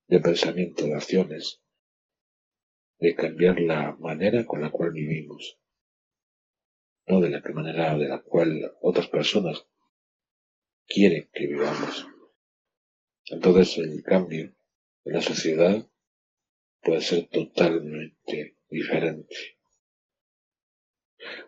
de 0.07 0.21
pensamiento, 0.21 0.87
de 0.87 0.95
acciones, 0.95 1.61
de 2.99 3.15
cambiar 3.15 3.61
la 3.61 3.95
manera 4.01 4.47
con 4.47 4.63
la 4.63 4.71
cual 4.71 4.93
vivimos, 4.93 5.59
no 7.09 7.21
de 7.21 7.31
la 7.31 7.41
manera 7.55 7.97
de 7.97 8.09
la 8.09 8.21
cual 8.21 8.73
otras 8.81 9.09
personas 9.09 9.67
quieren 10.87 11.29
que 11.33 11.47
vivamos. 11.47 12.07
Entonces 13.27 13.79
el 13.79 14.03
cambio 14.03 14.55
en 15.05 15.13
la 15.13 15.21
sociedad 15.21 15.87
puede 16.83 17.01
ser 17.01 17.29
totalmente 17.29 18.57
diferente. 18.69 19.35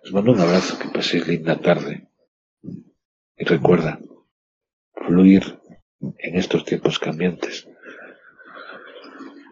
Os 0.02 0.12
mando 0.12 0.32
un 0.32 0.40
abrazo, 0.40 0.78
que 0.78 0.88
paséis 0.88 1.26
linda 1.26 1.60
tarde. 1.60 2.08
Y 3.36 3.44
recuerda, 3.44 4.00
fluir 4.92 5.58
en 6.00 6.36
estos 6.36 6.64
tiempos 6.64 6.98
cambiantes 6.98 7.66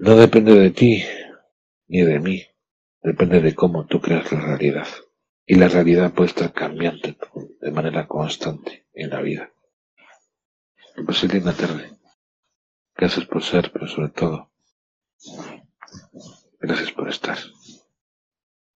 no 0.00 0.16
depende 0.16 0.54
de 0.54 0.70
ti 0.70 1.04
ni 1.88 2.02
de 2.02 2.20
mí, 2.20 2.46
depende 3.02 3.40
de 3.40 3.54
cómo 3.54 3.86
tú 3.86 4.00
creas 4.00 4.30
la 4.30 4.40
realidad. 4.40 4.86
Y 5.50 5.54
la 5.54 5.68
realidad 5.68 6.12
puede 6.12 6.28
estar 6.28 6.52
cambiante 6.52 7.16
de 7.62 7.70
manera 7.70 8.06
constante 8.06 8.86
en 8.92 9.08
la 9.08 9.22
vida. 9.22 9.50
Paséis 11.06 11.32
linda 11.32 11.54
tarde. 11.54 11.90
Gracias 12.94 13.24
por 13.24 13.42
ser, 13.42 13.72
pero 13.72 13.88
sobre 13.88 14.10
todo, 14.10 14.50
Gracias 16.60 16.92
por 16.92 17.08
estar. 17.08 17.38